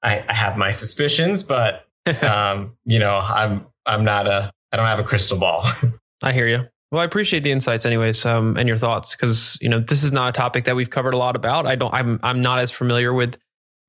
I, 0.04 0.24
I 0.30 0.34
have 0.34 0.56
my 0.58 0.72
suspicions, 0.72 1.44
but 1.44 1.86
um, 2.24 2.78
you 2.86 2.98
know, 3.00 3.20
I'm 3.22 3.66
I'm 3.86 4.06
not 4.06 4.26
a 4.28 4.54
I 4.72 4.78
don't 4.78 4.86
have 4.86 5.02
a 5.02 5.04
crystal 5.04 5.38
ball. 5.38 5.66
I 6.24 6.32
hear 6.32 6.48
you. 6.48 6.66
Well, 6.92 7.00
I 7.00 7.06
appreciate 7.06 7.44
the 7.44 7.52
insights, 7.52 7.86
anyways, 7.86 8.26
um, 8.26 8.58
and 8.58 8.68
your 8.68 8.78
thoughts, 8.78 9.16
because 9.16 9.58
you 9.62 9.70
know 9.70 9.80
this 9.80 10.04
is 10.04 10.12
not 10.12 10.30
a 10.30 10.32
topic 10.34 10.66
that 10.66 10.76
we've 10.76 10.90
covered 10.90 11.14
a 11.14 11.18
lot 11.18 11.36
about. 11.36 11.66
I 11.66 11.76
don't. 11.76 11.94
I'm. 11.94 12.20
I'm 12.22 12.42
not 12.42 12.60
as 12.60 12.72
familiar 12.72 13.14
with 13.14 13.38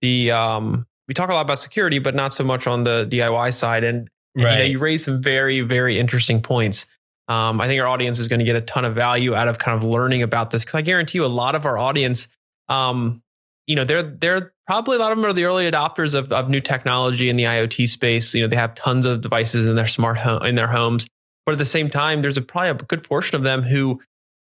the. 0.00 0.30
Um, 0.30 0.86
we 1.08 1.14
talk 1.14 1.28
a 1.28 1.34
lot 1.34 1.40
about 1.40 1.58
security, 1.58 1.98
but 1.98 2.14
not 2.14 2.32
so 2.32 2.44
much 2.44 2.66
on 2.66 2.84
the 2.84 3.06
DIY 3.10 3.54
side. 3.54 3.82
And 3.82 4.08
you 4.34 4.44
know, 4.44 4.64
you 4.64 4.78
raised 4.78 5.04
some 5.04 5.20
very, 5.20 5.60
very 5.60 5.98
interesting 5.98 6.40
points. 6.40 6.86
Um, 7.28 7.60
I 7.60 7.66
think 7.66 7.80
our 7.80 7.86
audience 7.86 8.18
is 8.18 8.28
going 8.28 8.38
to 8.38 8.44
get 8.44 8.56
a 8.56 8.60
ton 8.60 8.84
of 8.84 8.94
value 8.94 9.34
out 9.34 9.48
of 9.48 9.58
kind 9.58 9.76
of 9.76 9.88
learning 9.88 10.22
about 10.22 10.50
this 10.50 10.64
because 10.64 10.78
I 10.78 10.82
guarantee 10.82 11.18
you, 11.18 11.24
a 11.24 11.26
lot 11.26 11.54
of 11.54 11.66
our 11.66 11.78
audience, 11.78 12.28
um, 12.68 13.22
you 13.66 13.76
know, 13.76 13.84
they're 13.84 14.02
they're 14.02 14.52
probably 14.66 14.96
a 14.96 15.00
lot 15.00 15.12
of 15.12 15.18
them 15.18 15.26
are 15.26 15.32
the 15.32 15.44
early 15.44 15.70
adopters 15.70 16.14
of, 16.14 16.32
of 16.32 16.48
new 16.48 16.60
technology 16.60 17.28
in 17.28 17.36
the 17.36 17.44
IoT 17.44 17.88
space. 17.88 18.32
You 18.34 18.42
know, 18.42 18.48
they 18.48 18.56
have 18.56 18.74
tons 18.74 19.06
of 19.06 19.22
devices 19.22 19.68
in 19.68 19.76
their 19.76 19.86
smart 19.86 20.18
home 20.18 20.44
in 20.44 20.54
their 20.54 20.68
homes, 20.68 21.06
but 21.44 21.52
at 21.52 21.58
the 21.58 21.64
same 21.64 21.90
time, 21.90 22.22
there's 22.22 22.36
a 22.36 22.42
probably 22.42 22.70
a 22.70 22.74
good 22.74 23.04
portion 23.04 23.36
of 23.36 23.42
them 23.42 23.62
who 23.62 24.00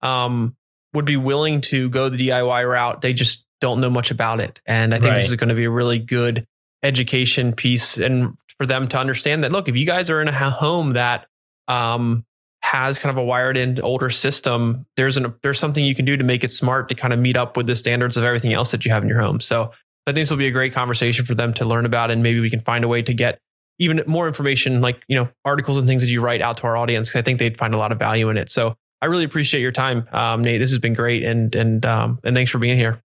um, 0.03 0.57
would 0.93 1.05
be 1.05 1.17
willing 1.17 1.61
to 1.63 1.89
go 1.89 2.09
the 2.09 2.29
DIY 2.29 2.69
route. 2.69 3.01
They 3.01 3.13
just 3.13 3.47
don't 3.61 3.81
know 3.81 3.91
much 3.91 4.11
about 4.11 4.41
it, 4.41 4.61
and 4.67 4.95
I 4.95 4.99
think 4.99 5.15
this 5.15 5.29
is 5.29 5.37
going 5.37 5.49
to 5.49 5.55
be 5.55 5.65
a 5.65 5.71
really 5.71 5.99
good 5.99 6.47
education 6.85 7.53
piece 7.53 7.97
and 7.97 8.37
for 8.59 8.67
them 8.67 8.87
to 8.87 8.99
understand 8.99 9.43
that 9.43 9.51
look 9.51 9.69
if 9.69 9.75
you 9.75 9.87
guys 9.87 10.11
are 10.11 10.21
in 10.21 10.29
a 10.29 10.51
home 10.51 10.93
that 10.93 11.27
um, 11.67 12.25
has 12.61 12.99
kind 12.99 13.11
of 13.11 13.17
a 13.17 13.25
wired 13.25 13.57
in 13.57 13.81
older 13.81 14.11
system 14.11 14.87
there's 14.97 15.17
an 15.17 15.35
there's 15.43 15.59
something 15.59 15.85
you 15.85 15.95
can 15.95 16.05
do 16.05 16.17
to 16.17 16.23
make 16.23 16.45
it 16.45 16.53
smart 16.53 16.89
to 16.89 16.95
kind 16.95 17.13
of 17.13 17.19
meet 17.19 17.37
up 17.37 17.57
with 17.57 17.67
the 17.67 17.75
standards 17.75 18.17
of 18.17 18.25
everything 18.25 18.53
else 18.53 18.71
that 18.71 18.85
you 18.85 18.93
have 18.93 19.03
in 19.03 19.09
your 19.09 19.21
home. 19.21 19.41
So 19.41 19.73
i 20.07 20.13
think 20.13 20.17
this 20.17 20.31
will 20.31 20.37
be 20.37 20.47
a 20.47 20.53
great 20.53 20.75
conversation 20.75 21.25
for 21.25 21.35
them 21.35 21.55
to 21.55 21.65
learn 21.65 21.87
about 21.87 22.11
and 22.11 22.23
maybe 22.23 22.39
we 22.39 22.51
can 22.51 22.61
find 22.61 22.85
a 22.85 22.89
way 22.89 23.01
to 23.03 23.15
get 23.15 23.41
even 23.79 24.03
more 24.07 24.27
information 24.27 24.81
like 24.81 25.03
you 25.09 25.17
know 25.17 25.29
articles 25.45 25.77
and 25.77 25.87
things 25.87 26.03
that 26.03 26.09
you 26.09 26.21
write 26.21 26.41
out 26.41 26.57
to 26.57 26.65
our 26.65 26.77
audience 26.77 27.15
i 27.17 27.23
think 27.23 27.39
they'd 27.39 27.59
find 27.59 27.75
a 27.75 27.79
lot 27.79 27.93
of 27.93 27.99
value 27.99 28.29
in 28.29 28.37
it 28.37 28.51
so 28.51 28.75
i 29.03 29.07
really 29.07 29.25
appreciate 29.25 29.61
your 29.61 29.73
time 29.73 30.09
um, 30.13 30.43
nate 30.43 30.61
this 30.61 30.71
has 30.71 30.79
been 30.79 30.95
great 30.95 31.23
and 31.23 31.55
and 31.55 31.85
um, 31.85 32.19
and 32.25 32.35
thanks 32.35 32.51
for 32.51 32.59
being 32.59 32.77
here 32.77 33.03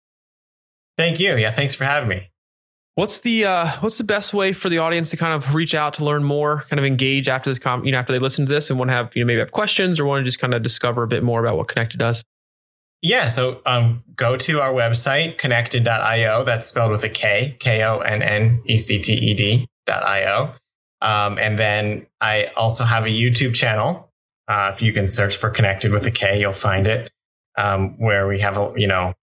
Thank 0.99 1.21
you. 1.21 1.37
Yeah, 1.37 1.51
thanks 1.51 1.73
for 1.73 1.85
having 1.85 2.09
me. 2.09 2.29
What's 2.95 3.21
the 3.21 3.45
uh, 3.45 3.71
what's 3.79 3.97
the 3.97 4.03
best 4.03 4.33
way 4.33 4.51
for 4.51 4.67
the 4.67 4.79
audience 4.79 5.11
to 5.11 5.17
kind 5.17 5.31
of 5.31 5.55
reach 5.55 5.73
out 5.73 5.93
to 5.93 6.03
learn 6.03 6.25
more, 6.25 6.65
kind 6.69 6.77
of 6.77 6.83
engage 6.83 7.29
after 7.29 7.49
this, 7.49 7.57
com- 7.57 7.85
you 7.85 7.93
know, 7.93 7.97
after 7.97 8.11
they 8.11 8.19
listen 8.19 8.45
to 8.45 8.51
this 8.51 8.69
and 8.69 8.77
want 8.77 8.89
to 8.89 8.95
have 8.95 9.15
you 9.15 9.23
know 9.23 9.27
maybe 9.27 9.39
have 9.39 9.53
questions 9.53 9.97
or 9.97 10.03
want 10.03 10.19
to 10.19 10.25
just 10.25 10.39
kind 10.39 10.53
of 10.53 10.61
discover 10.61 11.03
a 11.03 11.07
bit 11.07 11.23
more 11.23 11.39
about 11.39 11.55
what 11.55 11.69
Konnected 11.69 11.99
does? 11.99 12.21
Yeah, 13.01 13.29
so 13.29 13.61
um, 13.65 14.03
go 14.17 14.35
to 14.35 14.59
our 14.59 14.73
website, 14.73 15.37
konnected.io. 15.37 16.43
That's 16.43 16.67
spelled 16.67 16.91
with 16.91 17.05
a 17.05 17.09
K, 17.09 17.55
K 17.61 17.81
O 17.81 17.99
N 17.99 18.21
N 18.21 18.61
E 18.65 18.77
C 18.77 19.01
T 19.01 19.13
E 19.13 19.33
D 19.33 19.67
I-O. 19.93 20.53
Um, 21.01 21.37
and 21.37 21.57
then 21.57 22.05
I 22.21 22.51
also 22.55 22.83
have 22.83 23.05
a 23.05 23.09
YouTube 23.09 23.55
channel. 23.55 24.11
Uh, 24.47 24.71
if 24.73 24.81
you 24.81 24.91
can 24.91 25.07
search 25.07 25.37
for 25.37 25.49
Konnected 25.49 25.91
with 25.91 26.05
a 26.05 26.11
K, 26.11 26.39
you'll 26.39 26.53
find 26.53 26.87
it, 26.87 27.11
um, 27.57 27.97
where 27.99 28.27
we 28.27 28.39
have, 28.39 28.57
a, 28.57 28.73
you 28.75 28.87
know, 28.87 29.13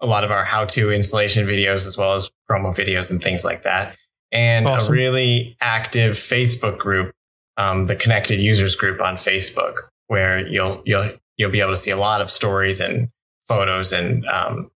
a 0.00 0.06
lot 0.06 0.24
of 0.24 0.30
our 0.30 0.44
how-to 0.44 0.90
installation 0.90 1.46
videos 1.46 1.86
as 1.86 1.96
well 1.96 2.14
as 2.14 2.30
promo 2.50 2.74
videos 2.74 3.10
and 3.10 3.22
things 3.22 3.44
like 3.44 3.62
that. 3.62 3.96
And 4.32 4.66
Awesome. 4.66 4.88
a 4.88 4.92
really 4.92 5.56
active 5.60 6.16
Facebook 6.16 6.78
group, 6.78 7.12
um, 7.56 7.86
the 7.86 7.96
Konnected 7.96 8.40
Users 8.40 8.74
Group 8.74 9.00
on 9.00 9.16
Facebook, 9.16 9.74
where 10.08 10.46
you'll 10.46 10.82
you'll 10.84 11.10
you'll 11.36 11.50
be 11.50 11.60
able 11.60 11.72
to 11.72 11.76
see 11.76 11.90
a 11.90 11.96
lot 11.96 12.20
of 12.20 12.30
stories 12.30 12.80
and 12.80 13.08
photos 13.48 13.92
and 13.92 14.26
um, 14.26 14.70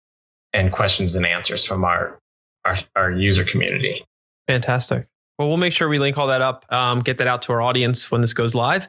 and 0.52 0.72
questions 0.72 1.14
and 1.14 1.26
answers 1.26 1.64
from 1.64 1.84
our, 1.84 2.18
our 2.64 2.76
our 2.96 3.10
user 3.10 3.44
community. 3.44 4.04
Fantastic. 4.48 5.06
Well, 5.40 5.48
we'll 5.48 5.56
make 5.56 5.72
sure 5.72 5.88
we 5.88 5.98
link 5.98 6.18
all 6.18 6.26
that 6.26 6.42
up, 6.42 6.70
um, 6.70 7.00
get 7.00 7.16
that 7.16 7.26
out 7.26 7.40
to 7.42 7.52
our 7.52 7.62
audience 7.62 8.10
when 8.10 8.20
this 8.20 8.34
goes 8.34 8.54
live. 8.54 8.86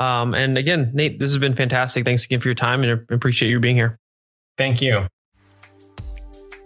Um, 0.00 0.34
and 0.34 0.58
again, 0.58 0.90
Nate, 0.92 1.20
this 1.20 1.30
has 1.30 1.38
been 1.38 1.54
fantastic. 1.54 2.04
Thanks 2.04 2.24
again 2.24 2.40
for 2.40 2.48
your 2.48 2.56
time 2.56 2.82
and 2.82 3.06
I 3.08 3.14
appreciate 3.14 3.50
you 3.50 3.60
being 3.60 3.76
here. 3.76 4.00
Thank 4.58 4.82
you. 4.82 5.06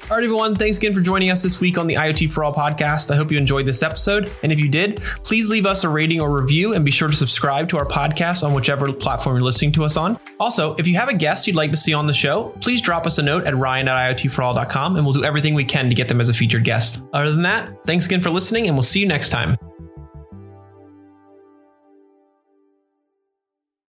All 0.08 0.16
right, 0.16 0.22
everyone. 0.22 0.54
Thanks 0.54 0.78
again 0.78 0.92
for 0.92 1.00
joining 1.00 1.30
us 1.30 1.42
this 1.42 1.60
week 1.60 1.76
on 1.78 1.88
the 1.88 1.94
IoT 1.94 2.32
for 2.32 2.44
All 2.44 2.54
podcast. 2.54 3.10
I 3.10 3.16
hope 3.16 3.32
you 3.32 3.38
enjoyed 3.38 3.66
this 3.66 3.82
episode. 3.82 4.30
And 4.44 4.52
if 4.52 4.60
you 4.60 4.68
did, 4.68 4.98
please 5.24 5.50
leave 5.50 5.66
us 5.66 5.82
a 5.82 5.88
rating 5.88 6.20
or 6.20 6.30
review 6.30 6.74
and 6.74 6.84
be 6.84 6.92
sure 6.92 7.08
to 7.08 7.14
subscribe 7.14 7.68
to 7.70 7.78
our 7.78 7.84
podcast 7.84 8.44
on 8.44 8.54
whichever 8.54 8.92
platform 8.92 9.34
you're 9.34 9.44
listening 9.44 9.72
to 9.72 9.84
us 9.84 9.96
on. 9.96 10.16
Also, 10.38 10.76
if 10.76 10.86
you 10.86 10.94
have 10.94 11.08
a 11.08 11.14
guest 11.14 11.48
you'd 11.48 11.56
like 11.56 11.72
to 11.72 11.76
see 11.76 11.92
on 11.92 12.06
the 12.06 12.14
show, 12.14 12.50
please 12.60 12.80
drop 12.80 13.04
us 13.04 13.18
a 13.18 13.22
note 13.22 13.46
at 13.46 13.56
ryan 13.56 13.88
at 13.88 14.16
iotforall.com 14.16 14.94
and 14.94 15.04
we'll 15.04 15.12
do 15.12 15.24
everything 15.24 15.54
we 15.54 15.64
can 15.64 15.88
to 15.88 15.94
get 15.96 16.06
them 16.06 16.20
as 16.20 16.28
a 16.28 16.34
featured 16.34 16.62
guest. 16.62 17.00
Other 17.12 17.32
than 17.32 17.42
that, 17.42 17.82
thanks 17.84 18.06
again 18.06 18.22
for 18.22 18.30
listening 18.30 18.68
and 18.68 18.76
we'll 18.76 18.84
see 18.84 19.00
you 19.00 19.08
next 19.08 19.30
time. 19.30 19.56